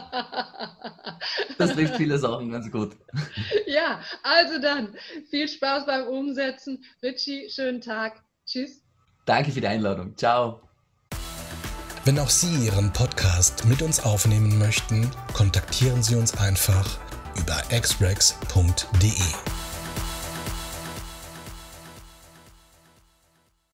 das 1.59 1.73
trifft 1.75 1.97
viele 1.97 2.19
Sachen 2.19 2.51
ganz 2.51 2.71
gut. 2.71 2.97
Ja, 3.67 4.01
also 4.23 4.59
dann 4.59 4.95
viel 5.29 5.47
Spaß 5.47 5.85
beim 5.85 6.07
Umsetzen. 6.07 6.83
Richie, 7.03 7.51
schönen 7.51 7.83
Tag. 7.83 8.23
Tschüss. 8.47 8.83
Danke 9.27 9.53
für 9.53 9.61
die 9.61 9.67
Einladung. 9.67 10.17
Ciao. 10.17 10.63
Wenn 12.05 12.19
auch 12.19 12.31
Sie 12.31 12.67
Ihren 12.67 12.93
Podcast 12.93 13.65
mit 13.67 13.81
uns 13.81 14.05
aufnehmen 14.05 14.59
möchten, 14.59 15.11
kontaktieren 15.33 16.03
Sie 16.03 16.17
uns 16.17 16.37
einfach 16.39 16.99
über 17.39 17.57
xrex.de. 17.71 19.54